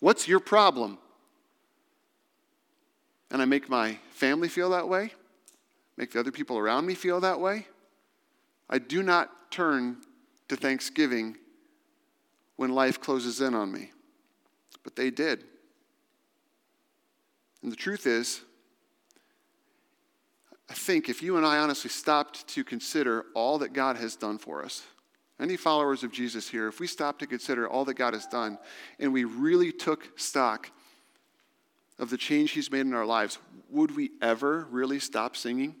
What's 0.00 0.26
your 0.26 0.40
problem? 0.40 0.98
And 3.30 3.42
I 3.42 3.44
make 3.44 3.68
my 3.68 3.98
family 4.12 4.48
feel 4.48 4.70
that 4.70 4.88
way, 4.88 5.12
make 5.96 6.12
the 6.12 6.20
other 6.20 6.32
people 6.32 6.56
around 6.56 6.86
me 6.86 6.94
feel 6.94 7.20
that 7.20 7.40
way. 7.40 7.66
I 8.70 8.78
do 8.78 9.02
not 9.02 9.43
turn 9.54 9.98
to 10.48 10.56
thanksgiving 10.56 11.36
when 12.56 12.72
life 12.72 13.00
closes 13.00 13.40
in 13.40 13.54
on 13.54 13.70
me. 13.70 13.90
But 14.82 14.96
they 14.96 15.10
did. 15.10 15.44
And 17.62 17.70
the 17.70 17.76
truth 17.76 18.06
is, 18.06 18.40
I 20.68 20.74
think 20.74 21.08
if 21.08 21.22
you 21.22 21.36
and 21.36 21.46
I 21.46 21.58
honestly 21.58 21.90
stopped 21.90 22.48
to 22.48 22.64
consider 22.64 23.26
all 23.34 23.58
that 23.58 23.72
God 23.72 23.96
has 23.96 24.16
done 24.16 24.38
for 24.38 24.64
us, 24.64 24.82
any 25.38 25.56
followers 25.56 26.02
of 26.02 26.12
Jesus 26.12 26.48
here, 26.48 26.68
if 26.68 26.80
we 26.80 26.86
stopped 26.86 27.20
to 27.20 27.26
consider 27.26 27.68
all 27.68 27.84
that 27.84 27.94
God 27.94 28.14
has 28.14 28.26
done 28.26 28.58
and 28.98 29.12
we 29.12 29.24
really 29.24 29.72
took 29.72 30.18
stock 30.18 30.70
of 31.98 32.10
the 32.10 32.16
change 32.16 32.50
He's 32.52 32.70
made 32.70 32.80
in 32.80 32.94
our 32.94 33.06
lives, 33.06 33.38
would 33.70 33.94
we 33.94 34.10
ever 34.20 34.66
really 34.70 34.98
stop 34.98 35.36
singing? 35.36 35.76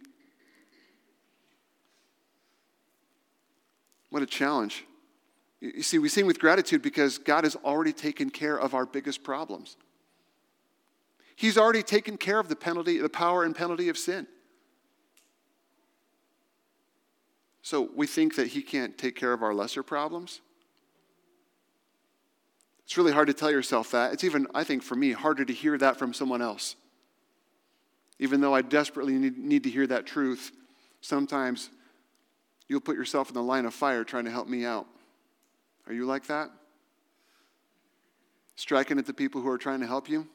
What 4.14 4.22
a 4.22 4.26
challenge. 4.26 4.84
You 5.60 5.82
see, 5.82 5.98
we 5.98 6.08
sing 6.08 6.24
with 6.24 6.38
gratitude 6.38 6.82
because 6.82 7.18
God 7.18 7.42
has 7.42 7.56
already 7.56 7.92
taken 7.92 8.30
care 8.30 8.56
of 8.56 8.72
our 8.72 8.86
biggest 8.86 9.24
problems. 9.24 9.76
He's 11.34 11.58
already 11.58 11.82
taken 11.82 12.16
care 12.16 12.38
of 12.38 12.48
the 12.48 12.54
penalty, 12.54 12.98
the 12.98 13.08
power 13.08 13.42
and 13.42 13.56
penalty 13.56 13.88
of 13.88 13.98
sin. 13.98 14.28
So 17.62 17.90
we 17.96 18.06
think 18.06 18.36
that 18.36 18.46
he 18.46 18.62
can't 18.62 18.96
take 18.96 19.16
care 19.16 19.32
of 19.32 19.42
our 19.42 19.52
lesser 19.52 19.82
problems. 19.82 20.40
It's 22.84 22.96
really 22.96 23.10
hard 23.10 23.26
to 23.26 23.34
tell 23.34 23.50
yourself 23.50 23.90
that. 23.90 24.12
It's 24.12 24.22
even, 24.22 24.46
I 24.54 24.62
think, 24.62 24.84
for 24.84 24.94
me, 24.94 25.10
harder 25.10 25.44
to 25.44 25.52
hear 25.52 25.76
that 25.78 25.96
from 25.96 26.14
someone 26.14 26.40
else. 26.40 26.76
Even 28.20 28.40
though 28.40 28.54
I 28.54 28.62
desperately 28.62 29.14
need, 29.14 29.38
need 29.38 29.64
to 29.64 29.70
hear 29.70 29.88
that 29.88 30.06
truth, 30.06 30.52
sometimes 31.00 31.70
you'll 32.68 32.80
put 32.80 32.96
yourself 32.96 33.28
in 33.28 33.34
the 33.34 33.42
line 33.42 33.66
of 33.66 33.74
fire 33.74 34.04
trying 34.04 34.24
to 34.24 34.30
help 34.30 34.48
me 34.48 34.64
out. 34.64 34.86
Are 35.86 35.92
you 35.92 36.06
like 36.06 36.26
that? 36.26 36.50
Striking 38.56 38.98
at 38.98 39.06
the 39.06 39.14
people 39.14 39.40
who 39.40 39.48
are 39.48 39.58
trying 39.58 39.80
to 39.80 39.86
help 39.86 40.08
you? 40.08 40.26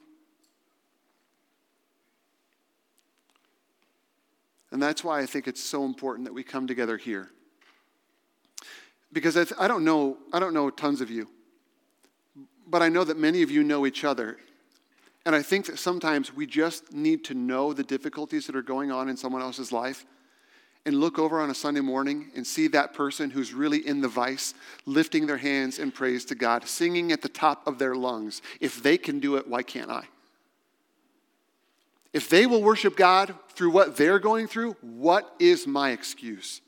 And 4.72 4.82
that's 4.82 5.04
why 5.04 5.20
I 5.20 5.26
think 5.26 5.48
it's 5.48 5.64
so 5.64 5.84
important 5.84 6.26
that 6.26 6.34
we 6.34 6.44
come 6.44 6.68
together 6.68 6.98
here. 6.98 7.30
Because 9.12 9.36
I, 9.36 9.44
th- 9.44 9.60
I, 9.60 9.68
don't 9.68 9.84
know, 9.84 10.18
I 10.32 10.40
don't 10.40 10.54
know 10.54 10.70
tons 10.70 11.02
of 11.02 11.10
you, 11.10 11.28
but 12.68 12.84
I 12.84 12.90
know 12.90 13.04
that 13.04 13.18
many 13.18 13.42
of 13.42 13.50
you 13.50 13.64
know 13.64 13.88
each 13.88 14.04
other. 14.04 14.38
And 15.26 15.36
I 15.36 15.42
think 15.42 15.66
that 15.66 15.80
sometimes 15.80 16.36
we 16.36 16.46
just 16.46 16.94
need 16.94 17.24
to 17.26 17.34
know 17.34 17.74
the 17.74 17.84
difficulties 17.84 18.46
that 18.46 18.56
are 18.56 18.62
going 18.62 18.92
on 18.92 19.10
in 19.10 19.18
someone 19.18 19.42
else's 19.42 19.72
life 19.72 20.06
and 20.86 21.00
look 21.00 21.20
over 21.20 21.40
on 21.40 21.50
a 21.50 21.56
Sunday 21.56 21.82
morning 21.82 22.32
and 22.36 22.46
see 22.48 22.68
that 22.70 22.94
person 22.94 23.30
who's 23.30 23.54
really 23.54 23.86
in 23.86 24.02
the 24.02 24.08
vice 24.08 24.54
lifting 24.86 25.28
their 25.28 25.38
hands 25.38 25.78
in 25.78 25.92
praise 25.92 26.26
to 26.26 26.36
God, 26.36 26.68
singing 26.68 27.12
at 27.12 27.22
the 27.22 27.30
top 27.30 27.68
of 27.68 27.78
their 27.78 27.96
lungs. 27.96 28.42
If 28.60 28.82
they 28.82 28.98
can 28.98 29.20
do 29.20 29.36
it, 29.36 29.48
why 29.48 29.64
can't 29.64 29.92
I? 29.92 30.06
If 32.12 32.30
they 32.30 32.48
will 32.48 32.64
worship 32.64 32.96
God 32.96 33.36
through 33.50 33.72
what 33.72 33.98
they're 33.98 34.20
going 34.20 34.48
through, 34.48 34.76
what 34.82 35.36
is 35.38 35.68
my 35.68 35.92
excuse? 35.92 36.62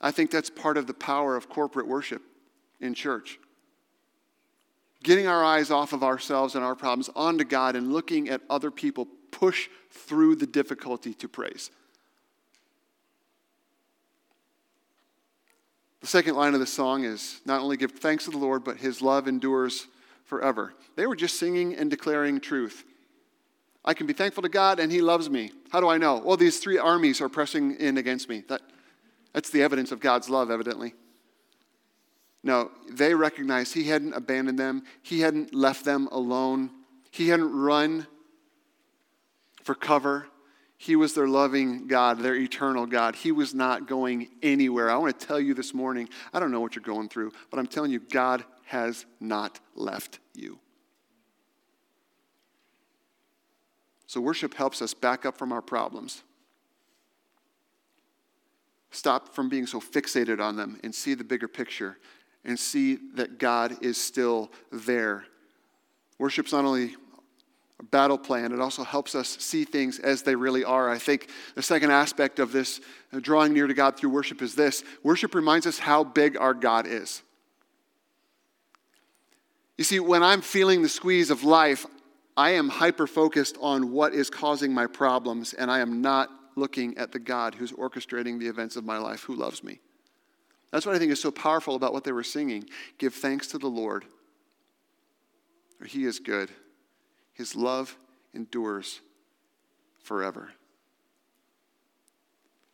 I 0.00 0.10
think 0.10 0.30
that's 0.30 0.50
part 0.50 0.76
of 0.76 0.86
the 0.86 0.94
power 0.94 1.36
of 1.36 1.48
corporate 1.48 1.86
worship 1.86 2.22
in 2.80 2.94
church. 2.94 3.38
Getting 5.04 5.28
our 5.28 5.44
eyes 5.44 5.70
off 5.70 5.92
of 5.92 6.02
ourselves 6.02 6.54
and 6.54 6.64
our 6.64 6.74
problems 6.74 7.10
onto 7.14 7.44
God 7.44 7.76
and 7.76 7.92
looking 7.92 8.28
at 8.28 8.40
other 8.50 8.70
people 8.70 9.06
push 9.30 9.68
through 9.90 10.36
the 10.36 10.46
difficulty 10.46 11.14
to 11.14 11.28
praise. 11.28 11.70
The 16.02 16.08
second 16.08 16.34
line 16.34 16.52
of 16.52 16.60
the 16.60 16.66
song 16.66 17.04
is 17.04 17.40
not 17.46 17.60
only 17.60 17.76
give 17.76 17.92
thanks 17.92 18.24
to 18.24 18.30
the 18.30 18.38
Lord, 18.38 18.64
but 18.64 18.76
his 18.76 19.00
love 19.00 19.28
endures 19.28 19.86
forever. 20.24 20.74
They 20.96 21.06
were 21.06 21.16
just 21.16 21.38
singing 21.38 21.74
and 21.74 21.88
declaring 21.88 22.40
truth. 22.40 22.84
I 23.84 23.94
can 23.94 24.06
be 24.06 24.12
thankful 24.12 24.42
to 24.42 24.48
God 24.48 24.78
and 24.78 24.90
He 24.90 25.00
loves 25.00 25.28
me. 25.28 25.52
How 25.70 25.80
do 25.80 25.88
I 25.88 25.98
know? 25.98 26.18
Well, 26.18 26.36
these 26.36 26.58
three 26.58 26.78
armies 26.78 27.20
are 27.20 27.28
pressing 27.28 27.76
in 27.76 27.98
against 27.98 28.28
me. 28.28 28.42
That, 28.48 28.62
that's 29.32 29.50
the 29.50 29.62
evidence 29.62 29.92
of 29.92 30.00
God's 30.00 30.28
love, 30.30 30.50
evidently. 30.50 30.94
No, 32.44 32.70
they 32.90 33.14
recognized 33.14 33.74
He 33.74 33.84
hadn't 33.84 34.14
abandoned 34.14 34.58
them, 34.58 34.82
He 35.02 35.20
hadn't 35.20 35.54
left 35.54 35.84
them 35.84 36.08
alone, 36.10 36.70
He 37.10 37.28
hadn't 37.28 37.52
run 37.52 38.06
for 39.62 39.74
cover. 39.74 40.26
He 40.82 40.96
was 40.96 41.14
their 41.14 41.28
loving 41.28 41.86
God, 41.86 42.18
their 42.18 42.34
eternal 42.34 42.86
God. 42.86 43.14
He 43.14 43.30
was 43.30 43.54
not 43.54 43.86
going 43.86 44.28
anywhere. 44.42 44.90
I 44.90 44.96
want 44.96 45.16
to 45.16 45.26
tell 45.26 45.38
you 45.38 45.54
this 45.54 45.72
morning 45.72 46.08
I 46.32 46.40
don't 46.40 46.50
know 46.50 46.58
what 46.58 46.74
you're 46.74 46.82
going 46.82 47.08
through, 47.08 47.30
but 47.52 47.60
I'm 47.60 47.68
telling 47.68 47.92
you, 47.92 48.00
God 48.00 48.44
has 48.64 49.06
not 49.20 49.60
left 49.76 50.18
you. 50.34 50.58
So, 54.08 54.20
worship 54.20 54.54
helps 54.54 54.82
us 54.82 54.92
back 54.92 55.24
up 55.24 55.38
from 55.38 55.52
our 55.52 55.62
problems, 55.62 56.24
stop 58.90 59.36
from 59.36 59.48
being 59.48 59.66
so 59.66 59.80
fixated 59.80 60.40
on 60.40 60.56
them, 60.56 60.80
and 60.82 60.92
see 60.92 61.14
the 61.14 61.22
bigger 61.22 61.46
picture 61.46 61.96
and 62.44 62.58
see 62.58 62.98
that 63.14 63.38
God 63.38 63.76
is 63.84 63.98
still 63.98 64.50
there. 64.72 65.26
Worship's 66.18 66.50
not 66.50 66.64
only 66.64 66.96
battle 67.90 68.18
plan, 68.18 68.52
it 68.52 68.60
also 68.60 68.84
helps 68.84 69.14
us 69.14 69.28
see 69.28 69.64
things 69.64 69.98
as 69.98 70.22
they 70.22 70.34
really 70.34 70.64
are. 70.64 70.90
I 70.90 70.98
think 70.98 71.28
the 71.54 71.62
second 71.62 71.90
aspect 71.90 72.38
of 72.38 72.52
this 72.52 72.80
uh, 73.12 73.20
drawing 73.20 73.52
near 73.52 73.66
to 73.66 73.74
God 73.74 73.96
through 73.96 74.10
worship 74.10 74.40
is 74.42 74.54
this 74.54 74.84
worship 75.02 75.34
reminds 75.34 75.66
us 75.66 75.78
how 75.78 76.04
big 76.04 76.36
our 76.36 76.54
God 76.54 76.86
is. 76.86 77.22
You 79.78 79.84
see, 79.84 80.00
when 80.00 80.22
I'm 80.22 80.42
feeling 80.42 80.82
the 80.82 80.88
squeeze 80.88 81.30
of 81.30 81.44
life, 81.44 81.86
I 82.36 82.50
am 82.50 82.68
hyper 82.68 83.06
focused 83.06 83.56
on 83.60 83.90
what 83.90 84.14
is 84.14 84.30
causing 84.30 84.72
my 84.72 84.86
problems, 84.86 85.54
and 85.54 85.70
I 85.70 85.80
am 85.80 86.00
not 86.00 86.30
looking 86.56 86.96
at 86.98 87.12
the 87.12 87.18
God 87.18 87.54
who's 87.54 87.72
orchestrating 87.72 88.38
the 88.38 88.46
events 88.46 88.76
of 88.76 88.84
my 88.84 88.98
life, 88.98 89.22
who 89.22 89.34
loves 89.34 89.64
me. 89.64 89.80
That's 90.70 90.86
what 90.86 90.94
I 90.94 90.98
think 90.98 91.12
is 91.12 91.20
so 91.20 91.30
powerful 91.30 91.74
about 91.74 91.92
what 91.92 92.04
they 92.04 92.12
were 92.12 92.22
singing. 92.22 92.64
Give 92.98 93.12
thanks 93.12 93.48
to 93.48 93.58
the 93.58 93.68
Lord, 93.68 94.04
for 95.78 95.84
he 95.84 96.04
is 96.04 96.18
good. 96.18 96.50
His 97.32 97.56
love 97.56 97.96
endures 98.34 99.00
forever. 100.02 100.52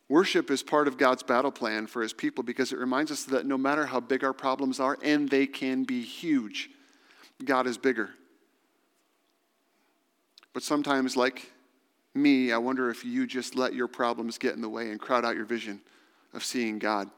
Worship 0.09 0.49
is 0.49 0.63
part 0.63 0.87
of 0.87 0.97
God's 0.97 1.21
battle 1.21 1.51
plan 1.51 1.85
for 1.85 2.01
his 2.01 2.13
people 2.13 2.43
because 2.43 2.73
it 2.73 2.79
reminds 2.79 3.11
us 3.11 3.25
that 3.25 3.45
no 3.45 3.57
matter 3.57 3.85
how 3.85 3.99
big 3.99 4.23
our 4.23 4.33
problems 4.33 4.79
are, 4.79 4.97
and 5.03 5.29
they 5.29 5.45
can 5.45 5.83
be 5.83 6.01
huge, 6.01 6.71
God 7.45 7.67
is 7.67 7.77
bigger. 7.77 8.09
But 10.51 10.63
sometimes, 10.63 11.15
like 11.15 11.51
me, 12.15 12.51
I 12.51 12.57
wonder 12.57 12.89
if 12.89 13.05
you 13.05 13.27
just 13.27 13.55
let 13.55 13.75
your 13.75 13.87
problems 13.87 14.39
get 14.39 14.55
in 14.55 14.61
the 14.61 14.69
way 14.69 14.89
and 14.89 14.99
crowd 14.99 15.23
out 15.23 15.35
your 15.35 15.45
vision 15.45 15.79
of 16.33 16.43
seeing 16.43 16.79
God. 16.79 17.09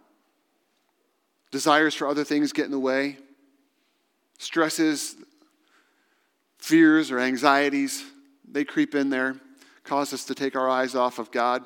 Desires 1.49 1.95
for 1.95 2.07
other 2.07 2.25
things 2.25 2.51
get 2.51 2.65
in 2.65 2.71
the 2.71 2.79
way, 2.79 3.17
stresses, 4.37 5.15
fears, 6.61 7.11
or 7.11 7.19
anxieties, 7.19 8.05
they 8.49 8.63
creep 8.63 8.95
in 8.95 9.09
there, 9.09 9.35
cause 9.83 10.13
us 10.13 10.23
to 10.25 10.35
take 10.35 10.55
our 10.55 10.69
eyes 10.69 10.95
off 10.95 11.19
of 11.19 11.31
God 11.31 11.65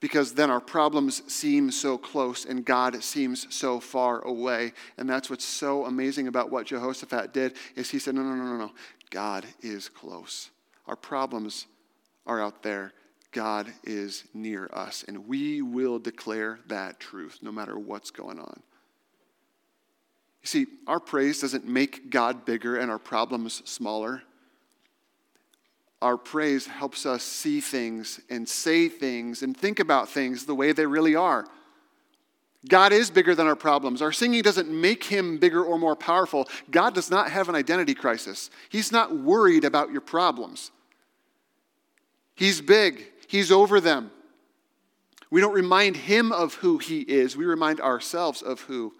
because 0.00 0.34
then 0.34 0.50
our 0.50 0.60
problems 0.60 1.22
seem 1.32 1.70
so 1.70 1.96
close 1.96 2.44
and 2.44 2.64
God 2.64 3.04
seems 3.04 3.46
so 3.54 3.78
far 3.78 4.20
away. 4.22 4.72
And 4.98 5.08
that's 5.08 5.30
what's 5.30 5.44
so 5.44 5.84
amazing 5.86 6.26
about 6.26 6.50
what 6.50 6.66
Jehoshaphat 6.66 7.32
did 7.32 7.54
is 7.76 7.88
he 7.88 8.00
said, 8.00 8.16
no, 8.16 8.22
no, 8.22 8.34
no, 8.34 8.44
no, 8.44 8.56
no. 8.56 8.72
God 9.10 9.46
is 9.60 9.88
close. 9.88 10.50
Our 10.88 10.96
problems 10.96 11.66
are 12.26 12.42
out 12.42 12.64
there. 12.64 12.92
God 13.30 13.72
is 13.84 14.24
near 14.34 14.68
us, 14.72 15.04
and 15.08 15.26
we 15.26 15.62
will 15.62 15.98
declare 15.98 16.58
that 16.66 17.00
truth 17.00 17.38
no 17.40 17.50
matter 17.50 17.78
what's 17.78 18.10
going 18.10 18.38
on. 18.38 18.62
You 20.42 20.48
see, 20.48 20.66
our 20.86 21.00
praise 21.00 21.40
doesn't 21.40 21.66
make 21.66 22.10
God 22.10 22.44
bigger 22.44 22.76
and 22.76 22.90
our 22.90 22.98
problems 22.98 23.62
smaller. 23.64 24.22
Our 26.00 26.16
praise 26.16 26.66
helps 26.66 27.06
us 27.06 27.22
see 27.22 27.60
things 27.60 28.20
and 28.28 28.48
say 28.48 28.88
things 28.88 29.42
and 29.42 29.56
think 29.56 29.78
about 29.78 30.08
things 30.08 30.44
the 30.44 30.54
way 30.54 30.72
they 30.72 30.86
really 30.86 31.14
are. 31.14 31.46
God 32.68 32.92
is 32.92 33.10
bigger 33.10 33.34
than 33.34 33.46
our 33.46 33.56
problems. 33.56 34.02
Our 34.02 34.12
singing 34.12 34.42
doesn't 34.42 34.68
make 34.68 35.04
him 35.04 35.38
bigger 35.38 35.64
or 35.64 35.78
more 35.78 35.96
powerful. 35.96 36.48
God 36.70 36.94
does 36.94 37.10
not 37.10 37.30
have 37.30 37.48
an 37.48 37.54
identity 37.54 37.94
crisis. 37.94 38.50
He's 38.68 38.92
not 38.92 39.16
worried 39.16 39.64
about 39.64 39.90
your 39.90 40.00
problems. 40.00 40.70
He's 42.34 42.60
big, 42.60 43.04
He's 43.28 43.50
over 43.50 43.80
them. 43.80 44.10
We 45.30 45.40
don't 45.40 45.54
remind 45.54 45.96
him 45.96 46.30
of 46.30 46.54
who 46.56 46.76
he 46.76 47.00
is, 47.00 47.34
we 47.34 47.46
remind 47.46 47.80
ourselves 47.80 48.42
of 48.42 48.60
who 48.60 48.92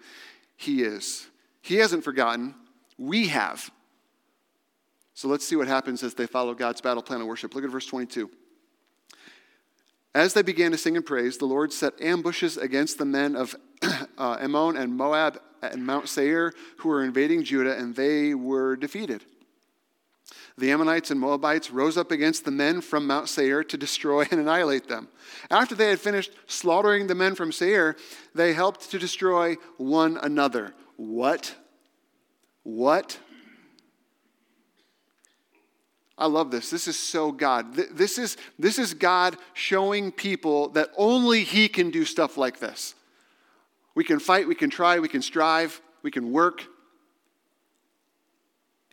he 0.57 0.81
is. 0.81 1.27
He 1.63 1.75
hasn't 1.77 2.03
forgotten, 2.03 2.55
we 2.97 3.29
have. 3.29 3.71
So 5.13 5.29
let's 5.29 5.47
see 5.47 5.55
what 5.55 5.67
happens 5.67 6.03
as 6.03 6.13
they 6.13 6.27
follow 6.27 6.53
God's 6.53 6.81
battle 6.81 7.01
plan 7.01 7.21
of 7.21 7.27
worship. 7.27 7.55
Look 7.55 7.63
at 7.63 7.69
verse 7.69 7.85
22. 7.85 8.29
As 10.13 10.33
they 10.33 10.41
began 10.41 10.71
to 10.71 10.77
sing 10.77 10.97
and 10.97 11.05
praise, 11.05 11.37
the 11.37 11.45
Lord 11.45 11.71
set 11.71 11.99
ambushes 12.01 12.57
against 12.57 12.97
the 12.97 13.05
men 13.05 13.37
of 13.37 13.55
uh, 13.81 14.37
Ammon 14.41 14.75
and 14.75 14.93
Moab 14.95 15.39
and 15.61 15.85
Mount 15.85 16.09
Seir 16.09 16.53
who 16.77 16.89
were 16.89 17.03
invading 17.03 17.45
Judah, 17.45 17.77
and 17.77 17.95
they 17.95 18.35
were 18.35 18.75
defeated. 18.75 19.23
The 20.57 20.69
Ammonites 20.71 21.11
and 21.11 21.19
Moabites 21.19 21.71
rose 21.71 21.97
up 21.97 22.11
against 22.11 22.43
the 22.43 22.51
men 22.51 22.81
from 22.81 23.07
Mount 23.07 23.29
Seir 23.29 23.63
to 23.63 23.77
destroy 23.77 24.27
and 24.29 24.39
annihilate 24.39 24.89
them. 24.89 25.07
After 25.49 25.75
they 25.75 25.89
had 25.89 25.99
finished 25.99 26.33
slaughtering 26.45 27.07
the 27.07 27.15
men 27.15 27.35
from 27.35 27.53
Seir, 27.53 27.95
they 28.35 28.53
helped 28.53 28.91
to 28.91 28.99
destroy 28.99 29.55
one 29.77 30.17
another. 30.17 30.73
What? 30.97 31.55
What? 32.63 33.17
I 36.17 36.27
love 36.27 36.51
this. 36.51 36.69
This 36.69 36.87
is 36.87 36.97
so 36.97 37.31
God. 37.31 37.73
This 37.73 38.17
is, 38.17 38.37
this 38.59 38.77
is 38.77 38.93
God 38.93 39.37
showing 39.53 40.11
people 40.11 40.69
that 40.69 40.89
only 40.95 41.43
He 41.43 41.67
can 41.67 41.89
do 41.89 42.05
stuff 42.05 42.37
like 42.37 42.59
this. 42.59 42.95
We 43.95 44.03
can 44.03 44.19
fight, 44.19 44.47
we 44.47 44.55
can 44.55 44.69
try, 44.69 44.99
we 44.99 45.07
can 45.07 45.21
strive, 45.21 45.81
we 46.01 46.11
can 46.11 46.31
work. 46.31 46.65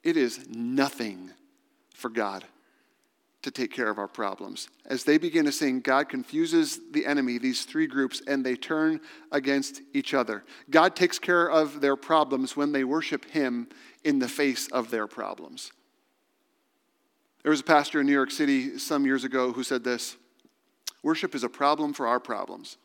It 0.03 0.17
is 0.17 0.47
nothing 0.49 1.31
for 1.95 2.09
God 2.09 2.45
to 3.43 3.51
take 3.51 3.73
care 3.73 3.89
of 3.89 3.99
our 3.99 4.09
problems. 4.09 4.69
As 4.87 5.05
they 5.05 5.17
begin 5.17 5.47
to 5.47 5.53
sing, 5.53 5.81
God 5.81 6.09
confuses 6.09 6.79
the 6.93 7.07
enemy, 7.07 7.39
these 7.39 7.65
three 7.65 7.87
groups, 7.87 8.21
and 8.27 8.45
they 8.45 8.55
turn 8.55 9.01
against 9.33 9.81
each 9.95 10.13
other. 10.13 10.45
God 10.69 10.95
takes 10.95 11.19
care 11.19 11.51
of 11.51 11.81
their 11.81 11.97
problems 11.97 12.57
when 12.57 12.73
they 12.73 12.85
worship 12.85 13.25
Him 13.27 13.69
in 14.05 14.19
the 14.19 14.29
face 14.29 14.69
of 14.69 14.91
their 14.91 15.07
problems. 15.07 15.73
There 17.43 17.51
was 17.51 17.61
a 17.61 17.65
pastor 17.65 18.01
in 18.01 18.07
New 18.07 18.13
York 18.13 18.31
City 18.31 18.79
some 18.79 19.07
years 19.07 19.25
ago 19.25 19.53
who 19.53 19.63
said 19.63 19.85
this 19.85 20.17
Worship 21.03 21.35
is 21.35 21.45
a 21.45 21.49
problem 21.49 21.95
for 21.95 22.07
our 22.07 22.21
problems. 22.21 22.77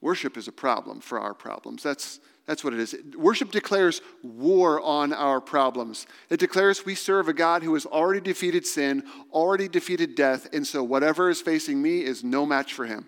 Worship 0.00 0.36
is 0.36 0.48
a 0.48 0.52
problem 0.52 1.00
for 1.00 1.18
our 1.18 1.32
problems. 1.32 1.82
That's, 1.82 2.20
that's 2.46 2.62
what 2.62 2.74
it 2.74 2.80
is. 2.80 2.94
Worship 3.16 3.50
declares 3.50 4.02
war 4.22 4.80
on 4.80 5.12
our 5.12 5.40
problems. 5.40 6.06
It 6.28 6.40
declares 6.40 6.84
we 6.84 6.94
serve 6.94 7.28
a 7.28 7.32
God 7.32 7.62
who 7.62 7.72
has 7.74 7.86
already 7.86 8.20
defeated 8.20 8.66
sin, 8.66 9.04
already 9.32 9.66
defeated 9.66 10.14
death, 10.14 10.48
and 10.52 10.66
so 10.66 10.82
whatever 10.82 11.30
is 11.30 11.40
facing 11.40 11.80
me 11.80 12.00
is 12.02 12.22
no 12.22 12.44
match 12.44 12.74
for 12.74 12.84
him. 12.84 13.06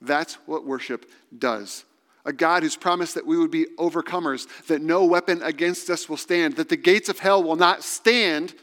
That's 0.00 0.34
what 0.46 0.64
worship 0.64 1.10
does. 1.36 1.84
A 2.24 2.32
God 2.32 2.62
who's 2.62 2.76
promised 2.76 3.16
that 3.16 3.26
we 3.26 3.36
would 3.36 3.50
be 3.50 3.66
overcomers, 3.78 4.46
that 4.68 4.80
no 4.80 5.04
weapon 5.04 5.42
against 5.42 5.90
us 5.90 6.08
will 6.08 6.16
stand, 6.16 6.54
that 6.54 6.68
the 6.68 6.76
gates 6.76 7.08
of 7.08 7.18
hell 7.18 7.42
will 7.42 7.56
not 7.56 7.82
stand 7.82 8.54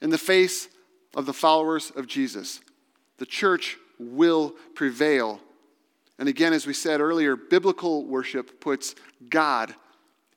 in 0.00 0.10
the 0.10 0.18
face 0.18 0.68
of 1.14 1.26
the 1.26 1.32
followers 1.32 1.92
of 1.94 2.08
Jesus. 2.08 2.60
The 3.18 3.26
church 3.26 3.76
will 4.00 4.56
prevail 4.74 5.40
and 6.22 6.28
again, 6.28 6.52
as 6.52 6.68
we 6.68 6.72
said 6.72 7.00
earlier, 7.00 7.34
biblical 7.34 8.06
worship 8.06 8.60
puts 8.60 8.94
God 9.28 9.74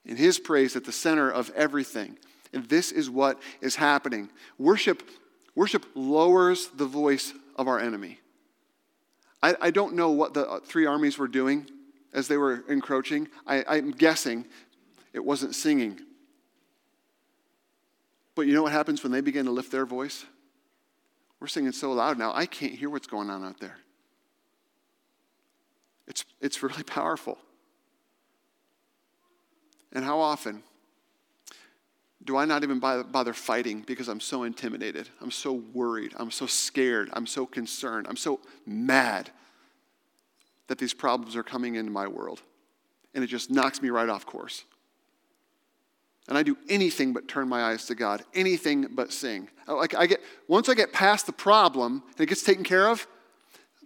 and 0.04 0.18
His 0.18 0.40
praise 0.40 0.76
at 0.76 0.84
the 0.84 0.92
center 0.92 1.30
of 1.30 1.52
everything. 1.52 2.18
And 2.54 2.68
this 2.68 2.92
is 2.92 3.08
what 3.08 3.40
is 3.62 3.76
happening. 3.76 4.32
Worship, 4.58 5.08
worship 5.54 5.86
lowers 5.94 6.70
the 6.70 6.88
voice 6.88 7.34
of 7.56 7.68
our 7.68 7.80
enemy. 7.80 8.18
I, 9.44 9.56
I 9.62 9.70
don't 9.70 9.94
know 9.94 10.10
what 10.10 10.34
the 10.34 10.60
three 10.66 10.88
armies 10.88 11.20
were 11.20 11.28
doing 11.28 11.70
as 12.14 12.28
they 12.28 12.38
were 12.38 12.64
encroaching. 12.68 13.28
I, 13.46 13.64
I'm 13.68 13.92
guessing 13.92 14.48
it 15.14 15.24
wasn't 15.24 15.54
singing. 15.54 16.00
But 18.34 18.48
you 18.48 18.56
know 18.56 18.64
what 18.64 18.72
happens 18.72 19.04
when 19.04 19.12
they 19.12 19.22
begin 19.22 19.46
to 19.46 19.52
lift 19.52 19.72
their 19.72 19.86
voice? 19.86 20.26
We're 21.40 21.46
singing 21.46 21.74
so 21.74 21.92
loud 21.92 22.18
now, 22.18 22.32
I 22.34 22.48
can't 22.48 22.74
hear 22.74 22.90
what's 22.90 23.06
going 23.06 23.30
on 23.30 23.46
out 23.46 23.60
there. 23.60 23.78
It's, 26.08 26.26
it's 26.42 26.62
really 26.64 26.84
powerful. 26.84 27.38
And 29.92 30.04
how 30.04 30.20
often 30.20 30.64
do 32.24 32.38
I 32.38 32.46
not 32.46 32.64
even 32.64 32.80
bother 32.80 33.34
fighting 33.34 33.82
because 33.82 34.08
I'm 34.08 34.20
so 34.20 34.44
intimidated? 34.44 35.10
I'm 35.22 35.32
so 35.32 35.54
worried. 35.54 36.14
I'm 36.18 36.32
so 36.32 36.48
scared. 36.48 37.10
I'm 37.14 37.28
so 37.28 37.46
concerned. 37.46 38.08
I'm 38.10 38.18
so 38.18 38.40
mad 38.66 39.30
that 40.68 40.80
these 40.80 40.94
problems 40.94 41.36
are 41.36 41.44
coming 41.44 41.76
into 41.76 41.92
my 41.92 42.08
world. 42.08 42.42
And 43.14 43.24
it 43.24 43.28
just 43.28 43.52
knocks 43.52 43.82
me 43.82 43.90
right 43.90 44.10
off 44.10 44.26
course. 44.26 44.66
And 46.28 46.38
I 46.38 46.44
do 46.44 46.58
anything 46.68 47.14
but 47.14 47.28
turn 47.28 47.48
my 47.48 47.64
eyes 47.64 47.86
to 47.86 47.96
God, 47.96 48.24
anything 48.34 48.88
but 48.92 49.14
sing. 49.14 49.48
Like 49.68 49.94
I 49.94 50.08
get 50.08 50.22
once 50.48 50.68
I 50.68 50.74
get 50.74 50.92
past 50.92 51.28
the 51.28 51.32
problem 51.32 52.02
and 52.08 52.22
it 52.22 52.26
gets 52.26 52.44
taken 52.44 52.64
care 52.64 52.90
of, 52.90 53.06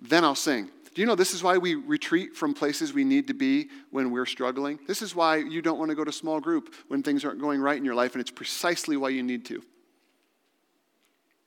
then 0.02 0.24
I'll 0.24 0.36
sing. 0.36 0.70
Do 1.00 1.04
you 1.04 1.08
know 1.08 1.16
this 1.16 1.34
is 1.34 1.42
why 1.42 1.58
we 1.58 1.76
retreat 1.76 2.36
from 2.36 2.54
places 2.54 2.92
we 2.92 3.06
need 3.06 3.28
to 3.28 3.34
be 3.34 3.70
when 3.90 4.12
we're 4.12 4.26
struggling? 4.26 4.80
This 4.86 5.02
is 5.02 5.16
why 5.16 5.38
you 5.38 5.62
don't 5.62 5.80
want 5.80 5.88
to 5.92 5.96
go 5.96 6.04
to 6.04 6.12
small 6.12 6.42
group 6.42 6.76
when 6.90 7.04
things 7.04 7.24
aren't 7.24 7.40
going 7.40 7.62
right 7.62 7.78
in 7.78 7.86
your 7.86 7.96
life, 7.96 8.16
and 8.16 8.20
it's 8.20 8.32
precisely 8.32 8.98
why 8.98 9.08
you 9.08 9.24
need 9.24 9.46
to. 9.46 9.64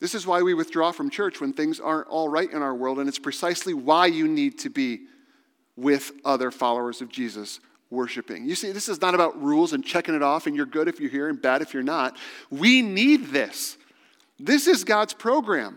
This 0.01 0.15
is 0.15 0.27
why 0.27 0.41
we 0.41 0.55
withdraw 0.55 0.91
from 0.91 1.11
church 1.11 1.39
when 1.39 1.53
things 1.53 1.81
aren't 1.81 2.09
all 2.09 2.31
right 2.31 2.51
in 2.51 2.63
our 2.63 2.75
world, 2.75 2.99
and 2.99 3.11
it's 3.11 3.19
precisely 3.19 3.75
why 3.75 4.07
you 4.07 4.27
need 4.27 4.59
to 4.61 4.71
be 4.71 5.03
with 5.77 6.13
other 6.25 6.51
followers 6.51 7.03
of 7.03 7.11
Jesus 7.11 7.61
worshiping. 7.91 8.47
You 8.47 8.55
see, 8.55 8.73
this 8.73 8.89
is 8.89 9.03
not 9.03 9.15
about 9.15 9.39
rules 9.39 9.75
and 9.75 9.85
checking 9.85 10.15
it 10.15 10.23
off, 10.23 10.47
and 10.47 10.57
you're 10.57 10.65
good 10.65 10.89
if 10.89 10.99
you're 10.99 11.11
here 11.11 11.29
and 11.29 11.43
bad 11.43 11.61
if 11.61 11.75
you're 11.75 11.83
not. 11.83 12.17
We 12.49 12.81
need 12.81 13.27
this. 13.27 13.77
This 14.41 14.67
is 14.67 14.83
God's 14.83 15.13
program. 15.13 15.77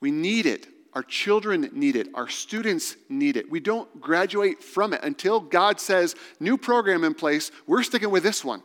We 0.00 0.10
need 0.10 0.44
it. 0.44 0.68
Our 0.94 1.02
children 1.02 1.70
need 1.72 1.96
it. 1.96 2.08
Our 2.14 2.28
students 2.28 2.96
need 3.08 3.36
it. 3.36 3.50
We 3.50 3.60
don't 3.60 4.00
graduate 4.00 4.62
from 4.62 4.92
it 4.92 5.02
until 5.02 5.40
God 5.40 5.80
says, 5.80 6.14
new 6.40 6.56
program 6.56 7.04
in 7.04 7.14
place, 7.14 7.50
we're 7.66 7.82
sticking 7.82 8.10
with 8.10 8.22
this 8.22 8.44
one. 8.44 8.62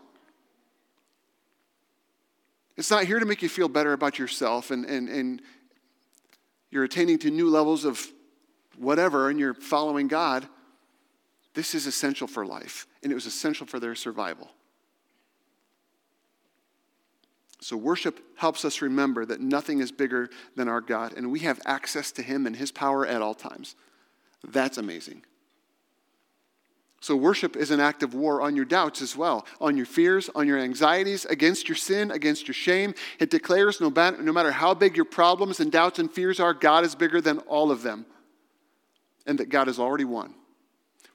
It's 2.76 2.90
not 2.90 3.04
here 3.04 3.20
to 3.20 3.26
make 3.26 3.42
you 3.42 3.50
feel 3.50 3.68
better 3.68 3.94
about 3.94 4.18
yourself 4.18 4.72
and, 4.72 4.86
and, 4.86 5.08
and 5.10 5.42
you're 6.72 6.84
attaining 6.84 7.20
to 7.20 7.30
new 7.30 7.50
levels 7.50 7.86
of 7.86 8.04
whatever 8.78 9.30
and 9.30 9.40
you're 9.40 9.54
following 9.54 10.08
God. 10.08 10.48
This 11.54 11.76
is 11.76 11.86
essential 11.86 12.28
for 12.28 12.46
life, 12.46 12.88
and 13.04 13.12
it 13.12 13.16
was 13.16 13.28
essential 13.28 13.68
for 13.68 13.80
their 13.80 13.94
survival. 13.94 14.50
So, 17.64 17.78
worship 17.78 18.20
helps 18.36 18.66
us 18.66 18.82
remember 18.82 19.26
that 19.26 19.40
nothing 19.40 19.80
is 19.80 19.90
bigger 19.90 20.30
than 20.58 20.68
our 20.68 20.82
God, 20.82 21.14
and 21.16 21.32
we 21.32 21.40
have 21.40 21.62
access 21.66 22.12
to 22.12 22.22
Him 22.22 22.46
and 22.46 22.58
His 22.58 22.74
power 22.74 23.08
at 23.08 23.22
all 23.22 23.34
times. 23.34 23.78
That's 24.46 24.78
amazing. 24.78 25.24
So, 27.00 27.16
worship 27.16 27.56
is 27.56 27.72
an 27.72 27.80
act 27.80 28.04
of 28.04 28.16
war 28.16 28.42
on 28.42 28.58
your 28.58 28.66
doubts 28.66 29.02
as 29.02 29.16
well, 29.16 29.46
on 29.62 29.78
your 29.78 29.86
fears, 29.86 30.30
on 30.36 30.46
your 30.46 30.60
anxieties, 30.60 31.24
against 31.24 31.70
your 31.70 31.78
sin, 31.78 32.12
against 32.12 32.50
your 32.50 32.54
shame. 32.54 32.96
It 33.18 33.30
declares 33.30 33.80
no 33.80 33.90
matter, 33.90 34.22
no 34.22 34.34
matter 34.34 34.52
how 34.52 34.74
big 34.74 34.98
your 34.98 35.06
problems 35.06 35.62
and 35.62 35.72
doubts 35.72 36.00
and 36.00 36.12
fears 36.12 36.42
are, 36.42 36.54
God 36.54 36.84
is 36.84 36.96
bigger 36.96 37.22
than 37.22 37.40
all 37.40 37.72
of 37.72 37.82
them, 37.82 38.06
and 39.26 39.40
that 39.40 39.48
God 39.48 39.68
has 39.68 39.80
already 39.80 40.04
won, 40.04 40.34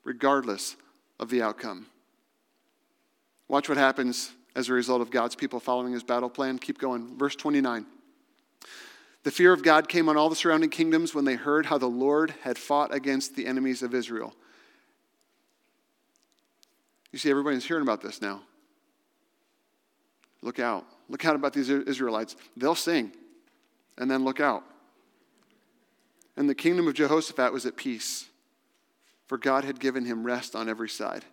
regardless 0.02 0.76
of 1.20 1.28
the 1.28 1.42
outcome. 1.42 1.88
Watch 3.48 3.68
what 3.68 3.76
happens 3.76 4.32
as 4.58 4.68
a 4.68 4.72
result 4.72 5.00
of 5.00 5.12
God's 5.12 5.36
people 5.36 5.60
following 5.60 5.92
his 5.92 6.02
battle 6.02 6.28
plan. 6.28 6.58
Keep 6.58 6.78
going. 6.78 7.16
Verse 7.16 7.36
29. 7.36 7.86
The 9.22 9.30
fear 9.30 9.52
of 9.52 9.62
God 9.62 9.88
came 9.88 10.08
on 10.08 10.16
all 10.16 10.28
the 10.28 10.34
surrounding 10.34 10.68
kingdoms 10.68 11.14
when 11.14 11.24
they 11.24 11.36
heard 11.36 11.66
how 11.66 11.78
the 11.78 11.86
Lord 11.86 12.34
had 12.42 12.58
fought 12.58 12.92
against 12.92 13.36
the 13.36 13.46
enemies 13.46 13.84
of 13.84 13.94
Israel. 13.94 14.34
You 17.12 17.20
see, 17.20 17.30
everybody's 17.30 17.64
hearing 17.64 17.84
about 17.84 18.02
this 18.02 18.20
now. 18.20 18.42
Look 20.42 20.58
out. 20.58 20.84
Look 21.08 21.24
out 21.24 21.36
about 21.36 21.52
these 21.52 21.70
Israelites. 21.70 22.34
They'll 22.56 22.74
sing, 22.74 23.12
and 23.96 24.10
then 24.10 24.24
look 24.24 24.40
out. 24.40 24.64
And 26.36 26.50
the 26.50 26.54
kingdom 26.54 26.88
of 26.88 26.94
Jehoshaphat 26.94 27.52
was 27.52 27.64
at 27.64 27.76
peace, 27.76 28.26
for 29.28 29.38
God 29.38 29.62
had 29.62 29.78
given 29.78 30.04
him 30.04 30.26
rest 30.26 30.56
on 30.56 30.68
every 30.68 30.88
side. 30.88 31.24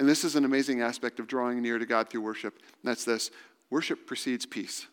And 0.00 0.08
this 0.08 0.24
is 0.24 0.34
an 0.34 0.46
amazing 0.46 0.80
aspect 0.80 1.20
of 1.20 1.26
drawing 1.26 1.60
near 1.60 1.78
to 1.78 1.84
God 1.84 2.08
through 2.08 2.22
worship. 2.22 2.54
And 2.56 2.90
that's 2.90 3.04
this 3.04 3.30
worship 3.68 4.06
precedes 4.06 4.46
peace. 4.46 4.86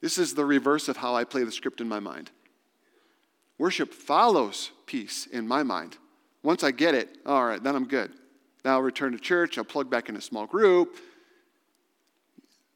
This 0.00 0.18
is 0.18 0.34
the 0.34 0.44
reverse 0.44 0.88
of 0.88 0.96
how 0.96 1.14
I 1.14 1.22
play 1.22 1.44
the 1.44 1.52
script 1.52 1.80
in 1.80 1.88
my 1.88 2.00
mind. 2.00 2.32
Worship 3.56 3.94
follows 3.94 4.72
peace 4.84 5.26
in 5.26 5.46
my 5.46 5.62
mind. 5.62 5.96
Once 6.42 6.64
I 6.64 6.72
get 6.72 6.96
it, 6.96 7.16
all 7.24 7.46
right, 7.46 7.62
then 7.62 7.76
I'm 7.76 7.86
good. 7.86 8.10
Now 8.64 8.72
I'll 8.72 8.82
return 8.82 9.12
to 9.12 9.18
church, 9.18 9.58
I'll 9.58 9.64
plug 9.64 9.88
back 9.88 10.08
in 10.08 10.16
a 10.16 10.20
small 10.20 10.46
group. 10.46 10.96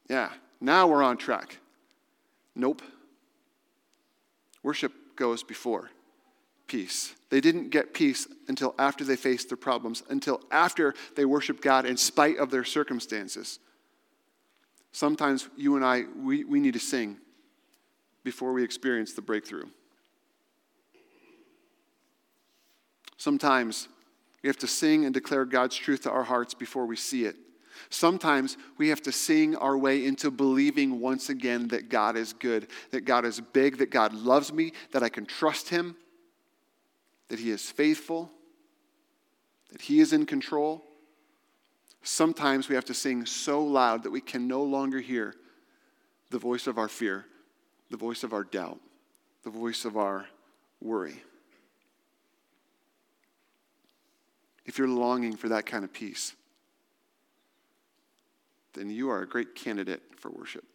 Yeah, 0.09 0.29
now 0.61 0.87
we're 0.87 1.03
on 1.03 1.17
track. 1.17 1.57
Nope. 2.55 2.81
Worship 4.63 4.93
goes 5.17 5.43
before 5.43 5.91
peace. 6.71 7.13
They 7.29 7.41
didn't 7.41 7.69
get 7.69 7.93
peace 7.93 8.29
until 8.47 8.73
after 8.79 9.03
they 9.03 9.17
faced 9.17 9.49
their 9.49 9.57
problems, 9.57 10.03
until 10.09 10.39
after 10.51 10.93
they 11.17 11.25
worshiped 11.25 11.61
God 11.61 11.85
in 11.85 11.97
spite 11.97 12.37
of 12.37 12.49
their 12.49 12.63
circumstances. 12.63 13.59
Sometimes 14.93 15.49
you 15.57 15.75
and 15.75 15.83
I, 15.83 16.03
we, 16.17 16.45
we 16.45 16.61
need 16.61 16.71
to 16.75 16.79
sing 16.79 17.17
before 18.23 18.53
we 18.53 18.63
experience 18.63 19.11
the 19.11 19.21
breakthrough. 19.21 19.65
Sometimes 23.17 23.89
we 24.41 24.47
have 24.47 24.57
to 24.59 24.67
sing 24.67 25.03
and 25.03 25.13
declare 25.13 25.43
God's 25.43 25.75
truth 25.75 26.03
to 26.03 26.09
our 26.09 26.23
hearts 26.23 26.53
before 26.53 26.85
we 26.85 26.95
see 26.95 27.25
it. 27.25 27.35
Sometimes 27.89 28.55
we 28.77 28.87
have 28.87 29.01
to 29.01 29.11
sing 29.11 29.57
our 29.57 29.77
way 29.77 30.05
into 30.05 30.31
believing 30.31 31.01
once 31.01 31.27
again 31.27 31.67
that 31.67 31.89
God 31.89 32.15
is 32.15 32.31
good, 32.31 32.67
that 32.91 33.01
God 33.01 33.25
is 33.25 33.41
big, 33.41 33.77
that 33.79 33.91
God 33.91 34.13
loves 34.13 34.53
me, 34.53 34.71
that 34.93 35.03
I 35.03 35.09
can 35.09 35.25
trust 35.25 35.67
Him, 35.67 35.97
that 37.31 37.39
He 37.39 37.49
is 37.49 37.71
faithful, 37.71 38.29
that 39.71 39.79
He 39.79 40.01
is 40.01 40.11
in 40.11 40.25
control. 40.25 40.83
Sometimes 42.03 42.67
we 42.67 42.75
have 42.75 42.83
to 42.83 42.93
sing 42.93 43.25
so 43.25 43.63
loud 43.63 44.03
that 44.03 44.09
we 44.09 44.19
can 44.19 44.49
no 44.49 44.61
longer 44.63 44.99
hear 44.99 45.33
the 46.29 46.37
voice 46.37 46.67
of 46.67 46.77
our 46.77 46.89
fear, 46.89 47.25
the 47.89 47.95
voice 47.95 48.23
of 48.23 48.33
our 48.33 48.43
doubt. 48.43 48.79
the 49.43 49.49
voice 49.49 49.85
of 49.85 49.95
our 49.95 50.27
worry. 50.81 51.23
If 54.65 54.77
you're 54.77 54.89
longing 54.89 55.37
for 55.37 55.47
that 55.49 55.65
kind 55.65 55.85
of 55.85 55.93
peace, 55.93 56.35
then 58.73 58.91
you 58.91 59.09
are 59.09 59.21
a 59.21 59.27
great 59.27 59.55
candidate 59.55 60.01
for 60.17 60.29
worship. 60.29 60.65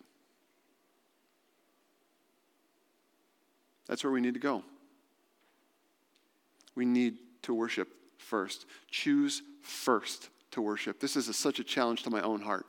That's 3.86 4.02
where 4.02 4.12
we 4.12 4.22
need 4.22 4.34
to 4.34 4.40
go. 4.40 4.64
We 6.76 6.84
need 6.84 7.16
to 7.42 7.54
worship 7.54 7.88
first. 8.18 8.66
Choose 8.90 9.42
first 9.62 10.28
to 10.52 10.62
worship. 10.62 11.00
This 11.00 11.16
is 11.16 11.28
a, 11.28 11.32
such 11.32 11.58
a 11.58 11.64
challenge 11.64 12.04
to 12.04 12.10
my 12.10 12.20
own 12.20 12.40
heart. 12.40 12.66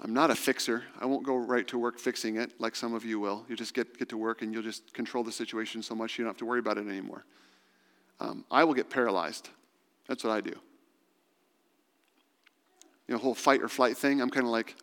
I'm 0.00 0.12
not 0.12 0.30
a 0.30 0.34
fixer. 0.34 0.82
I 1.00 1.06
won't 1.06 1.24
go 1.24 1.36
right 1.36 1.66
to 1.68 1.78
work 1.78 1.98
fixing 1.98 2.36
it 2.36 2.60
like 2.60 2.74
some 2.74 2.92
of 2.92 3.04
you 3.04 3.20
will. 3.20 3.44
You 3.48 3.54
just 3.54 3.72
get, 3.72 3.98
get 3.98 4.08
to 4.08 4.16
work 4.16 4.42
and 4.42 4.52
you'll 4.52 4.62
just 4.62 4.92
control 4.94 5.22
the 5.22 5.30
situation 5.30 5.80
so 5.80 5.94
much 5.94 6.18
you 6.18 6.24
don't 6.24 6.30
have 6.30 6.38
to 6.38 6.44
worry 6.44 6.58
about 6.58 6.76
it 6.76 6.88
anymore. 6.88 7.24
Um, 8.18 8.44
I 8.50 8.64
will 8.64 8.74
get 8.74 8.90
paralyzed. 8.90 9.48
That's 10.08 10.24
what 10.24 10.32
I 10.32 10.40
do. 10.40 10.54
You 13.06 13.14
know, 13.14 13.18
whole 13.18 13.34
fight 13.34 13.62
or 13.62 13.68
flight 13.68 13.96
thing, 13.96 14.20
I'm 14.20 14.30
kind 14.30 14.44
of 14.44 14.50
like, 14.50 14.74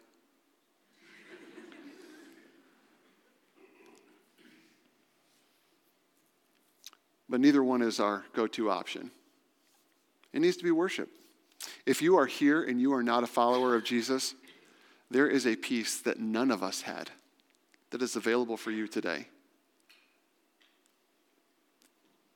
but 7.29 7.39
neither 7.39 7.63
one 7.63 7.81
is 7.81 7.99
our 7.99 8.25
go 8.33 8.47
to 8.47 8.71
option. 8.71 9.11
It 10.33 10.41
needs 10.41 10.57
to 10.57 10.63
be 10.63 10.71
worship. 10.71 11.09
If 11.85 12.01
you 12.01 12.17
are 12.17 12.25
here 12.25 12.63
and 12.63 12.81
you 12.81 12.93
are 12.93 13.03
not 13.03 13.23
a 13.23 13.27
follower 13.27 13.75
of 13.75 13.83
Jesus, 13.83 14.33
there 15.11 15.27
is 15.27 15.45
a 15.45 15.55
peace 15.55 15.99
that 16.01 16.19
none 16.19 16.51
of 16.51 16.63
us 16.63 16.81
had 16.81 17.11
that 17.91 18.01
is 18.01 18.15
available 18.15 18.57
for 18.57 18.71
you 18.71 18.87
today. 18.87 19.27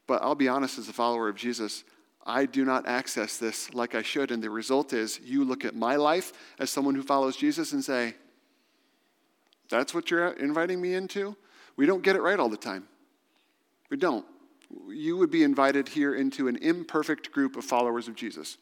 But 0.07 0.21
I'll 0.21 0.35
be 0.35 0.47
honest, 0.47 0.77
as 0.77 0.89
a 0.89 0.93
follower 0.93 1.29
of 1.29 1.35
Jesus, 1.35 1.83
I 2.25 2.45
do 2.45 2.65
not 2.65 2.87
access 2.87 3.37
this 3.37 3.73
like 3.73 3.95
I 3.95 4.01
should. 4.01 4.31
And 4.31 4.43
the 4.43 4.49
result 4.49 4.93
is 4.93 5.19
you 5.23 5.43
look 5.43 5.65
at 5.65 5.75
my 5.75 5.95
life 5.95 6.33
as 6.59 6.69
someone 6.69 6.95
who 6.95 7.03
follows 7.03 7.37
Jesus 7.37 7.73
and 7.73 7.83
say, 7.83 8.15
That's 9.69 9.93
what 9.93 10.11
you're 10.11 10.33
inviting 10.33 10.81
me 10.81 10.93
into? 10.93 11.35
We 11.75 11.85
don't 11.85 12.03
get 12.03 12.15
it 12.15 12.21
right 12.21 12.39
all 12.39 12.49
the 12.49 12.57
time. 12.57 12.87
We 13.89 13.97
don't. 13.97 14.25
You 14.89 15.17
would 15.17 15.31
be 15.31 15.43
invited 15.43 15.89
here 15.89 16.15
into 16.15 16.47
an 16.47 16.57
imperfect 16.57 17.31
group 17.31 17.55
of 17.55 17.63
followers 17.63 18.07
of 18.07 18.15
Jesus 18.15 18.57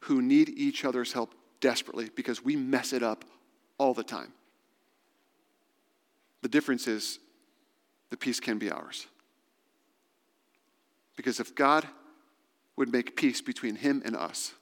who 0.00 0.22
need 0.22 0.48
each 0.50 0.84
other's 0.84 1.12
help 1.12 1.34
desperately 1.60 2.08
because 2.14 2.44
we 2.44 2.56
mess 2.56 2.92
it 2.92 3.02
up 3.02 3.24
all 3.78 3.94
the 3.94 4.04
time. 4.04 4.32
The 6.42 6.48
difference 6.48 6.86
is 6.86 7.18
the 8.10 8.16
peace 8.16 8.40
can 8.40 8.58
be 8.58 8.70
ours. 8.70 9.06
Because 11.16 11.40
if 11.40 11.54
God 11.54 11.86
would 12.76 12.92
make 12.92 13.16
peace 13.16 13.40
between 13.40 13.74
him 13.74 14.02
and 14.04 14.16
us, 14.16 14.52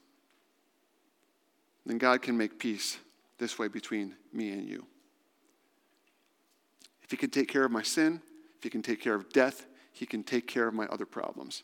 then 1.85 1.99
God 1.99 2.23
can 2.23 2.37
make 2.37 2.59
peace 2.59 2.99
this 3.39 3.59
way 3.59 3.69
between 3.69 4.15
me 4.33 4.51
and 4.51 4.67
you. 4.67 4.87
If 7.03 7.11
he 7.11 7.17
can 7.17 7.31
take 7.31 7.49
care 7.49 7.65
of 7.65 7.71
my 7.71 7.83
sin, 7.83 8.21
if 8.57 8.65
he 8.65 8.71
can 8.71 8.83
take 8.83 9.01
care 9.01 9.15
of 9.15 9.31
death, 9.33 9.67
he 9.97 10.05
can 10.05 10.23
take 10.23 10.47
care 10.47 10.69
of 10.69 10.75
my 10.75 10.87
other 10.87 11.07
problems. 11.07 11.63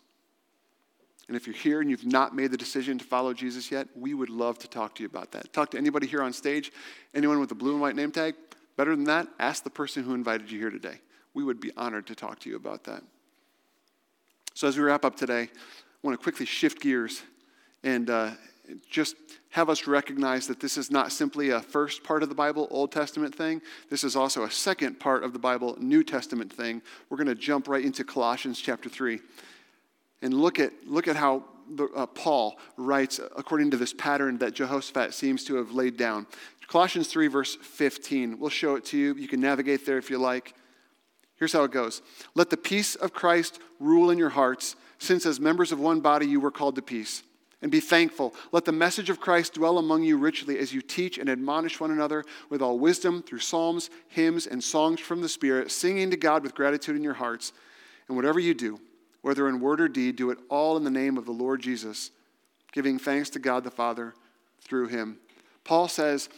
And 1.29 1.37
if 1.37 1.47
you're 1.47 1.55
here 1.55 1.81
and 1.81 1.91
you've 1.91 2.07
not 2.07 2.35
made 2.35 2.51
the 2.51 2.57
decision 2.57 2.99
to 2.99 3.05
follow 3.05 3.35
Jesus 3.35 3.71
yet, 3.71 3.89
we 3.95 4.15
would 4.15 4.31
love 4.31 4.59
to 4.61 4.69
talk 4.69 4.95
to 4.95 5.03
you 5.03 5.09
about 5.09 5.33
that. 5.33 5.53
Talk 5.53 5.71
to 5.73 5.79
anybody 5.79 6.07
here 6.07 6.23
on 6.23 6.33
stage, 6.33 6.73
anyone 7.15 7.41
with 7.41 7.51
a 7.53 7.55
blue 7.55 7.73
and 7.73 7.81
white 7.81 7.95
name 7.95 8.11
tag. 8.11 8.35
Better 8.77 8.97
than 8.97 9.05
that, 9.05 9.29
ask 9.39 9.65
the 9.65 9.71
person 9.71 10.03
who 10.03 10.15
invited 10.15 10.51
you 10.51 10.59
here 10.59 10.71
today. 10.71 10.99
We 11.35 11.45
would 11.45 11.61
be 11.61 11.73
honored 11.77 12.07
to 12.07 12.15
talk 12.15 12.41
to 12.41 12.51
you 12.51 12.57
about 12.57 12.85
that. 12.85 13.03
So, 14.55 14.67
as 14.67 14.77
we 14.77 14.83
wrap 14.83 15.05
up 15.05 15.17
today, 15.17 15.43
I 15.43 15.49
want 16.03 16.19
to 16.19 16.23
quickly 16.23 16.47
shift 16.47 16.81
gears 16.81 17.23
and 17.83 18.09
uh, 18.09 18.31
just 18.89 19.17
have 19.51 19.69
us 19.69 19.87
recognize 19.87 20.47
that 20.47 20.61
this 20.61 20.79
is 20.79 20.91
not 20.91 21.13
simply 21.13 21.51
a 21.51 21.61
first 21.61 22.03
part 22.05 22.23
of 22.23 22.29
the 22.29 22.35
Bible, 22.35 22.69
Old 22.71 22.93
Testament 22.93 23.35
thing. 23.35 23.61
This 23.91 24.05
is 24.05 24.17
also 24.17 24.45
a 24.45 24.51
second 24.51 24.99
part 24.99 25.25
of 25.25 25.33
the 25.33 25.39
Bible, 25.39 25.77
New 25.79 26.03
Testament 26.03 26.53
thing. 26.53 26.83
We're 27.09 27.19
going 27.19 27.27
to 27.29 27.35
jump 27.35 27.69
right 27.69 27.85
into 27.85 28.05
Colossians 28.05 28.61
chapter 28.61 28.89
3 28.89 29.21
and 30.23 30.35
look 30.35 30.59
at, 30.59 30.73
look 30.87 31.09
at 31.09 31.17
how 31.17 31.45
the, 31.69 31.85
uh, 31.95 32.07
Paul 32.07 32.59
writes 32.77 33.21
according 33.37 33.71
to 33.73 33.77
this 33.77 33.93
pattern 33.93 34.39
that 34.39 34.55
Jehoshaphat 34.55 35.15
seems 35.15 35.45
to 35.45 35.57
have 35.57 35.73
laid 35.73 35.97
down. 35.97 36.27
Colossians 36.67 37.09
3, 37.09 37.27
verse 37.27 37.57
15. 37.57 38.39
We'll 38.39 38.51
show 38.51 38.77
it 38.77 38.85
to 38.87 38.99
you. 38.99 39.15
You 39.15 39.29
can 39.29 39.41
navigate 39.41 39.85
there 39.85 39.99
if 39.99 40.09
you 40.09 40.19
like. 40.19 40.55
Here's 41.37 41.53
how 41.53 41.65
it 41.65 41.73
goes 41.73 42.03
Let 42.35 42.51
the 42.51 42.57
peace 42.57 42.95
of 42.95 43.13
Christ 43.13 43.61
rule 43.81 44.11
in 44.11 44.19
your 44.19 44.31
hearts, 44.31 44.77
since 44.99 45.27
as 45.27 45.41
members 45.41 45.73
of 45.73 45.81
one 45.81 46.01
body 46.01 46.27
you 46.27 46.41
were 46.41 46.51
called 46.51 46.77
to 46.77 46.83
peace. 46.83 47.23
And 47.63 47.71
be 47.71 47.81
thankful. 47.81 48.35
Let 48.51 48.65
the 48.65 48.73
message 48.73 49.09
of 49.09 49.21
Christ 49.21 49.55
dwell 49.55 49.79
among 49.79 50.03
you 50.03 50.17
richly 50.17 50.59
as 50.59 50.75
you 50.75 50.83
teach 50.83 51.17
and 51.17 51.29
admonish 51.29 51.79
one 51.79 51.93
another 51.93 52.25
with 52.51 52.61
all 52.61 52.79
wisdom 52.79 53.23
through 53.23 53.39
psalms, 53.39 53.89
hymns, 54.09 54.49
and 54.49 54.63
songs 54.63 54.99
from 54.99 55.21
the 55.21 55.29
Spirit, 55.29 55.71
singing 55.71 56.11
to 56.11 56.17
God 56.17 56.43
with 56.43 56.57
gratitude 56.57 56.97
in 56.97 57.05
your 57.05 57.15
hearts. 57.15 57.53
And 58.09 58.17
whatever 58.17 58.41
you 58.41 58.53
do, 58.53 58.81
whether 59.23 59.49
in 59.49 59.61
word 59.61 59.81
or 59.81 59.89
deed, 59.89 60.17
do 60.17 60.31
it 60.31 60.39
all 60.49 60.77
in 60.77 60.83
the 60.83 60.91
name 60.91 61.17
of 61.17 61.25
the 61.25 61.33
Lord 61.33 61.63
Jesus, 61.63 62.11
giving 62.73 62.99
thanks 62.99 63.31
to 63.31 63.39
God 63.39 63.63
the 63.63 63.71
Father 63.71 64.15
through 64.61 64.89
him. 64.89 65.19
Paul 65.63 65.87
says 65.87 66.29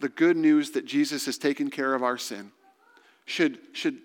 the 0.00 0.10
good 0.10 0.36
news 0.36 0.72
that 0.72 0.84
Jesus 0.84 1.24
has 1.24 1.38
taken 1.38 1.70
care 1.70 1.94
of 1.94 2.02
our 2.02 2.18
sin 2.18 2.52
should, 3.24 3.58
should 3.72 3.98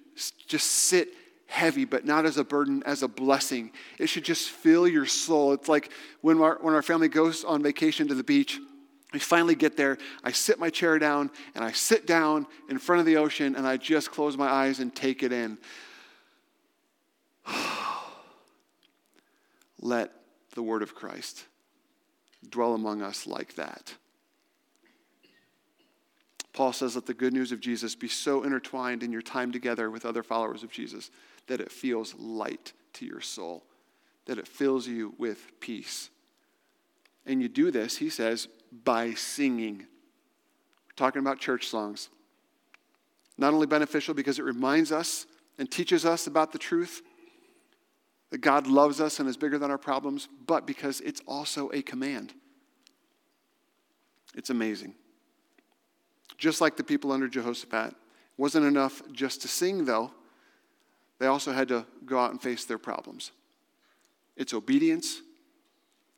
just 0.48 0.68
sit 0.68 1.10
heavy, 1.50 1.84
but 1.84 2.06
not 2.06 2.26
as 2.26 2.38
a 2.38 2.44
burden, 2.44 2.84
as 2.86 3.02
a 3.02 3.08
blessing. 3.08 3.72
It 3.98 4.08
should 4.08 4.24
just 4.24 4.50
fill 4.50 4.88
your 4.88 5.08
soul. 5.08 5.52
It's 5.54 5.68
like 5.68 5.92
when 6.22 6.40
our, 6.40 6.60
when 6.62 6.76
our 6.76 6.84
family 6.84 7.08
goes 7.10 7.44
on 7.44 7.64
vacation 7.64 8.08
to 8.08 8.14
the 8.14 8.24
beach. 8.24 8.60
We 9.12 9.20
finally 9.20 9.56
get 9.56 9.76
there. 9.76 9.98
I 10.24 10.32
sit 10.32 10.60
my 10.60 10.70
chair 10.70 11.00
down 11.00 11.32
and 11.56 11.64
I 11.64 11.72
sit 11.72 12.06
down 12.06 12.46
in 12.70 12.78
front 12.78 13.00
of 13.00 13.08
the 13.08 13.18
ocean 13.18 13.56
and 13.56 13.68
I 13.68 13.78
just 13.78 14.12
close 14.12 14.38
my 14.38 14.48
eyes 14.48 14.80
and 14.80 14.96
take 14.96 15.24
it 15.24 15.32
in. 15.32 15.58
let 19.82 20.12
the 20.54 20.62
word 20.62 20.84
of 20.84 20.94
Christ 20.94 21.46
dwell 22.48 22.76
among 22.76 23.02
us 23.02 23.26
like 23.26 23.56
that. 23.56 23.96
Paul 26.54 26.74
says, 26.74 26.94
let 26.96 27.08
the 27.08 27.14
good 27.14 27.34
news 27.34 27.52
of 27.52 27.60
Jesus 27.62 27.96
be 27.96 28.08
so 28.08 28.44
intertwined 28.44 29.02
in 29.02 29.12
your 29.12 29.22
time 29.24 29.52
together 29.52 29.90
with 29.90 30.06
other 30.06 30.22
followers 30.22 30.62
of 30.62 30.72
Jesus 30.72 31.10
that 31.50 31.60
it 31.60 31.72
feels 31.72 32.16
light 32.16 32.74
to 32.94 33.06
your 33.06 33.22
soul, 33.22 33.64
that 34.26 34.38
it 34.38 34.48
fills 34.48 34.88
you 34.88 35.14
with 35.18 35.52
peace. 35.60 36.10
And 37.26 37.42
you 37.42 37.50
do 37.50 37.72
this, 37.72 37.98
he 37.98 38.10
says, 38.10 38.48
by 38.84 39.14
singing. 39.16 39.80
We're 39.80 40.96
talking 40.96 41.20
about 41.20 41.40
church 41.40 41.68
songs. 41.68 42.10
Not 43.38 43.54
only 43.54 43.68
beneficial 43.68 44.14
because 44.14 44.40
it 44.40 44.44
reminds 44.44 44.92
us 44.92 45.26
and 45.58 45.70
teaches 45.70 46.06
us 46.06 46.28
about 46.28 46.52
the 46.52 46.60
truth, 46.60 47.02
that 48.30 48.42
God 48.42 48.68
loves 48.68 49.02
us 49.02 49.20
and 49.20 49.28
is 49.28 49.38
bigger 49.38 49.58
than 49.58 49.72
our 49.72 49.78
problems, 49.78 50.30
but 50.46 50.68
because 50.68 51.02
it's 51.02 51.22
also 51.28 51.72
a 51.74 51.82
command. 51.82 52.32
It's 54.36 54.52
amazing. 54.52 54.94
Just 56.38 56.62
like 56.62 56.78
the 56.78 56.84
people 56.84 57.12
under 57.12 57.28
Jehoshaphat, 57.28 57.96
wasn't 58.38 58.68
enough 58.68 59.02
just 59.12 59.42
to 59.42 59.48
sing, 59.48 59.86
though. 59.86 60.12
They 61.20 61.28
also 61.28 61.52
had 61.52 61.68
to 61.68 61.86
go 62.06 62.18
out 62.18 62.32
and 62.32 62.42
face 62.42 62.66
their 62.66 62.78
problems. 62.78 63.32
It's 64.38 64.54
obedience 64.54 65.22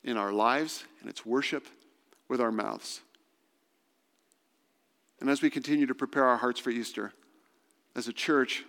in 0.03 0.15
our 0.15 0.31
lives, 0.31 0.83
and 0.99 1.09
it's 1.09 1.25
worship 1.25 1.67
with 2.27 2.39
our 2.39 2.51
mouths. 2.51 3.01
And 5.19 5.29
as 5.29 5.41
we 5.41 5.49
continue 5.49 5.85
to 5.87 5.95
prepare 5.95 6.25
our 6.25 6.37
hearts 6.37 6.59
for 6.59 6.69
Easter, 6.69 7.13
as 7.95 8.07
a 8.07 8.13
church, 8.13 8.63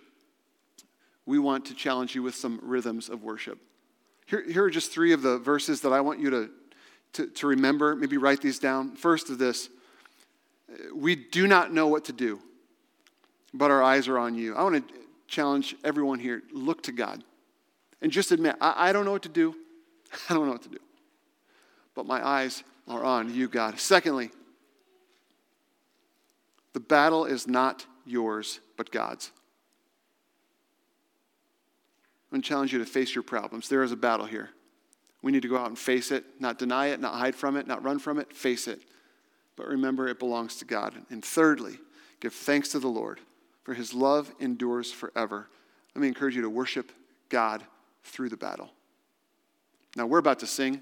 we 1.25 1.39
want 1.39 1.65
to 1.65 1.73
challenge 1.73 2.15
you 2.15 2.23
with 2.23 2.35
some 2.35 2.59
rhythms 2.61 3.09
of 3.09 3.23
worship. 3.23 3.59
Here, 4.25 4.43
here 4.43 4.63
are 4.63 4.69
just 4.69 4.91
three 4.91 5.13
of 5.13 5.21
the 5.21 5.37
verses 5.37 5.81
that 5.81 5.93
I 5.93 6.01
want 6.01 6.19
you 6.19 6.29
to, 6.29 6.49
to, 7.13 7.27
to 7.27 7.47
remember. 7.47 7.95
Maybe 7.95 8.17
write 8.17 8.41
these 8.41 8.59
down. 8.59 8.95
First 8.95 9.29
of 9.29 9.37
this, 9.37 9.69
we 10.93 11.15
do 11.15 11.47
not 11.47 11.73
know 11.73 11.87
what 11.87 12.05
to 12.05 12.13
do, 12.13 12.39
but 13.53 13.71
our 13.71 13.83
eyes 13.83 14.07
are 14.07 14.17
on 14.17 14.35
you. 14.35 14.55
I 14.55 14.63
want 14.63 14.87
to 14.87 14.93
challenge 15.33 15.75
everyone 15.83 16.19
here 16.19 16.43
look 16.51 16.83
to 16.83 16.91
God 16.91 17.23
and 18.01 18.11
just 18.11 18.31
admit, 18.31 18.55
I, 18.61 18.89
I 18.89 18.93
don't 18.93 19.05
know 19.05 19.11
what 19.11 19.23
to 19.23 19.29
do. 19.29 19.55
I 20.29 20.33
don't 20.33 20.45
know 20.45 20.53
what 20.53 20.63
to 20.63 20.69
do. 20.69 20.79
But 21.95 22.05
my 22.05 22.25
eyes 22.25 22.63
are 22.87 23.03
on 23.03 23.33
you, 23.33 23.47
God. 23.47 23.79
Secondly, 23.79 24.29
the 26.73 26.79
battle 26.79 27.25
is 27.25 27.47
not 27.47 27.85
yours, 28.05 28.59
but 28.77 28.91
God's. 28.91 29.31
I'm 32.31 32.37
going 32.37 32.41
to 32.41 32.47
challenge 32.47 32.73
you 32.73 32.79
to 32.79 32.85
face 32.85 33.13
your 33.13 33.23
problems. 33.23 33.69
There 33.69 33.83
is 33.83 33.91
a 33.91 33.95
battle 33.95 34.25
here. 34.25 34.49
We 35.21 35.31
need 35.31 35.43
to 35.43 35.47
go 35.47 35.57
out 35.57 35.67
and 35.67 35.77
face 35.77 36.11
it, 36.11 36.25
not 36.39 36.59
deny 36.59 36.87
it, 36.87 36.99
not 36.99 37.13
hide 37.13 37.35
from 37.35 37.55
it, 37.55 37.67
not 37.67 37.83
run 37.83 37.99
from 37.99 38.19
it, 38.19 38.33
face 38.33 38.67
it. 38.67 38.81
but 39.55 39.67
remember 39.67 40.07
it 40.07 40.19
belongs 40.19 40.57
to 40.57 40.65
God. 40.65 40.93
And 41.09 41.23
thirdly, 41.23 41.77
give 42.19 42.33
thanks 42.33 42.69
to 42.69 42.79
the 42.79 42.87
Lord, 42.87 43.19
for 43.63 43.73
his 43.73 43.93
love 43.93 44.33
endures 44.39 44.91
forever. 44.91 45.47
Let 45.95 46.01
me 46.01 46.07
encourage 46.07 46.35
you 46.35 46.41
to 46.41 46.49
worship 46.49 46.91
God 47.29 47.63
through 48.03 48.29
the 48.29 48.37
battle. 48.37 48.71
Now, 49.95 50.05
we're 50.05 50.19
about 50.19 50.39
to 50.39 50.47
sing 50.47 50.81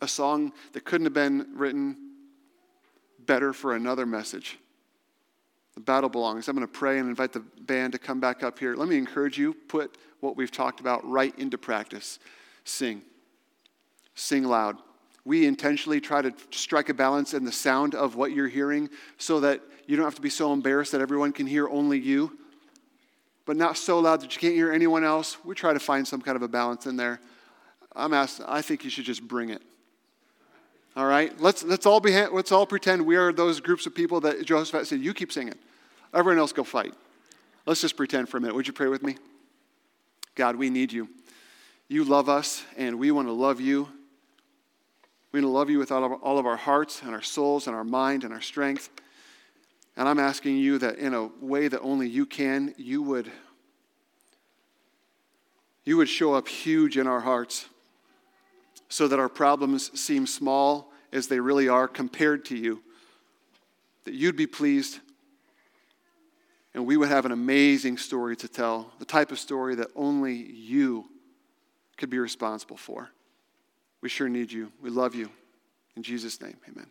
a 0.00 0.08
song 0.08 0.52
that 0.72 0.84
couldn't 0.84 1.06
have 1.06 1.14
been 1.14 1.48
written 1.54 1.96
better 3.20 3.52
for 3.52 3.74
another 3.74 4.06
message. 4.06 4.58
The 5.74 5.80
battle 5.80 6.08
belongs. 6.08 6.48
I'm 6.48 6.56
going 6.56 6.66
to 6.66 6.72
pray 6.72 6.98
and 6.98 7.08
invite 7.08 7.32
the 7.32 7.40
band 7.40 7.92
to 7.92 7.98
come 7.98 8.20
back 8.20 8.42
up 8.42 8.58
here. 8.58 8.74
Let 8.76 8.88
me 8.88 8.96
encourage 8.96 9.36
you, 9.36 9.52
put 9.52 9.98
what 10.20 10.36
we've 10.36 10.50
talked 10.50 10.80
about 10.80 11.06
right 11.08 11.36
into 11.38 11.58
practice. 11.58 12.18
Sing. 12.64 13.02
Sing 14.14 14.44
loud. 14.44 14.78
We 15.26 15.44
intentionally 15.44 16.00
try 16.00 16.22
to 16.22 16.32
strike 16.52 16.88
a 16.88 16.94
balance 16.94 17.34
in 17.34 17.44
the 17.44 17.50
sound 17.50 17.96
of 17.96 18.14
what 18.14 18.30
you're 18.30 18.46
hearing 18.46 18.88
so 19.18 19.40
that 19.40 19.60
you 19.86 19.96
don't 19.96 20.04
have 20.04 20.14
to 20.14 20.22
be 20.22 20.30
so 20.30 20.52
embarrassed 20.52 20.92
that 20.92 21.00
everyone 21.00 21.32
can 21.32 21.48
hear 21.48 21.68
only 21.68 21.98
you, 21.98 22.38
but 23.44 23.56
not 23.56 23.76
so 23.76 23.98
loud 23.98 24.20
that 24.20 24.32
you 24.36 24.40
can't 24.40 24.54
hear 24.54 24.72
anyone 24.72 25.02
else. 25.02 25.36
We 25.44 25.56
try 25.56 25.72
to 25.72 25.80
find 25.80 26.06
some 26.06 26.22
kind 26.22 26.36
of 26.36 26.42
a 26.42 26.48
balance 26.48 26.86
in 26.86 26.96
there. 26.96 27.18
I'm 27.96 28.14
asked, 28.14 28.40
I 28.46 28.62
think 28.62 28.84
you 28.84 28.90
should 28.90 29.04
just 29.04 29.26
bring 29.26 29.50
it. 29.50 29.62
All 30.96 31.06
right? 31.06 31.36
Let's, 31.40 31.64
let's, 31.64 31.86
all 31.86 31.98
be, 31.98 32.12
let's 32.28 32.52
all 32.52 32.64
pretend 32.64 33.04
we 33.04 33.16
are 33.16 33.32
those 33.32 33.58
groups 33.58 33.84
of 33.84 33.96
people 33.96 34.20
that 34.20 34.44
Joseph 34.46 34.86
said, 34.86 35.00
You 35.00 35.12
keep 35.12 35.32
singing. 35.32 35.56
Everyone 36.14 36.38
else 36.38 36.52
go 36.52 36.62
fight. 36.62 36.94
Let's 37.66 37.80
just 37.80 37.96
pretend 37.96 38.28
for 38.28 38.36
a 38.36 38.40
minute. 38.40 38.54
Would 38.54 38.68
you 38.68 38.72
pray 38.72 38.86
with 38.86 39.02
me? 39.02 39.16
God, 40.36 40.54
we 40.54 40.70
need 40.70 40.92
you. 40.92 41.08
You 41.88 42.04
love 42.04 42.28
us, 42.28 42.62
and 42.76 43.00
we 43.00 43.10
want 43.10 43.26
to 43.26 43.32
love 43.32 43.60
you. 43.60 43.88
We 45.36 45.42
want 45.42 45.52
to 45.52 45.58
love 45.58 45.68
you 45.68 45.78
with 45.78 45.92
all 45.92 46.02
of, 46.02 46.12
all 46.22 46.38
of 46.38 46.46
our 46.46 46.56
hearts 46.56 47.02
and 47.02 47.10
our 47.10 47.20
souls 47.20 47.66
and 47.66 47.76
our 47.76 47.84
mind 47.84 48.24
and 48.24 48.32
our 48.32 48.40
strength. 48.40 48.88
And 49.94 50.08
I'm 50.08 50.18
asking 50.18 50.56
you 50.56 50.78
that 50.78 50.96
in 50.96 51.12
a 51.12 51.26
way 51.42 51.68
that 51.68 51.82
only 51.82 52.08
you 52.08 52.24
can, 52.24 52.74
you 52.78 53.02
would, 53.02 53.30
you 55.84 55.98
would 55.98 56.08
show 56.08 56.32
up 56.32 56.48
huge 56.48 56.96
in 56.96 57.06
our 57.06 57.20
hearts 57.20 57.66
so 58.88 59.06
that 59.08 59.18
our 59.18 59.28
problems 59.28 60.00
seem 60.00 60.26
small 60.26 60.90
as 61.12 61.26
they 61.26 61.38
really 61.38 61.68
are 61.68 61.86
compared 61.86 62.46
to 62.46 62.56
you. 62.56 62.82
That 64.04 64.14
you'd 64.14 64.36
be 64.36 64.46
pleased 64.46 65.00
and 66.72 66.86
we 66.86 66.96
would 66.96 67.10
have 67.10 67.26
an 67.26 67.32
amazing 67.32 67.98
story 67.98 68.36
to 68.36 68.48
tell, 68.48 68.90
the 68.98 69.04
type 69.04 69.30
of 69.30 69.38
story 69.38 69.74
that 69.74 69.88
only 69.94 70.32
you 70.32 71.04
could 71.98 72.08
be 72.08 72.18
responsible 72.18 72.78
for. 72.78 73.10
We 74.02 74.08
sure 74.08 74.28
need 74.28 74.52
you. 74.52 74.72
We 74.80 74.90
love 74.90 75.14
you. 75.14 75.30
In 75.96 76.02
Jesus' 76.02 76.40
name, 76.40 76.56
amen. 76.68 76.86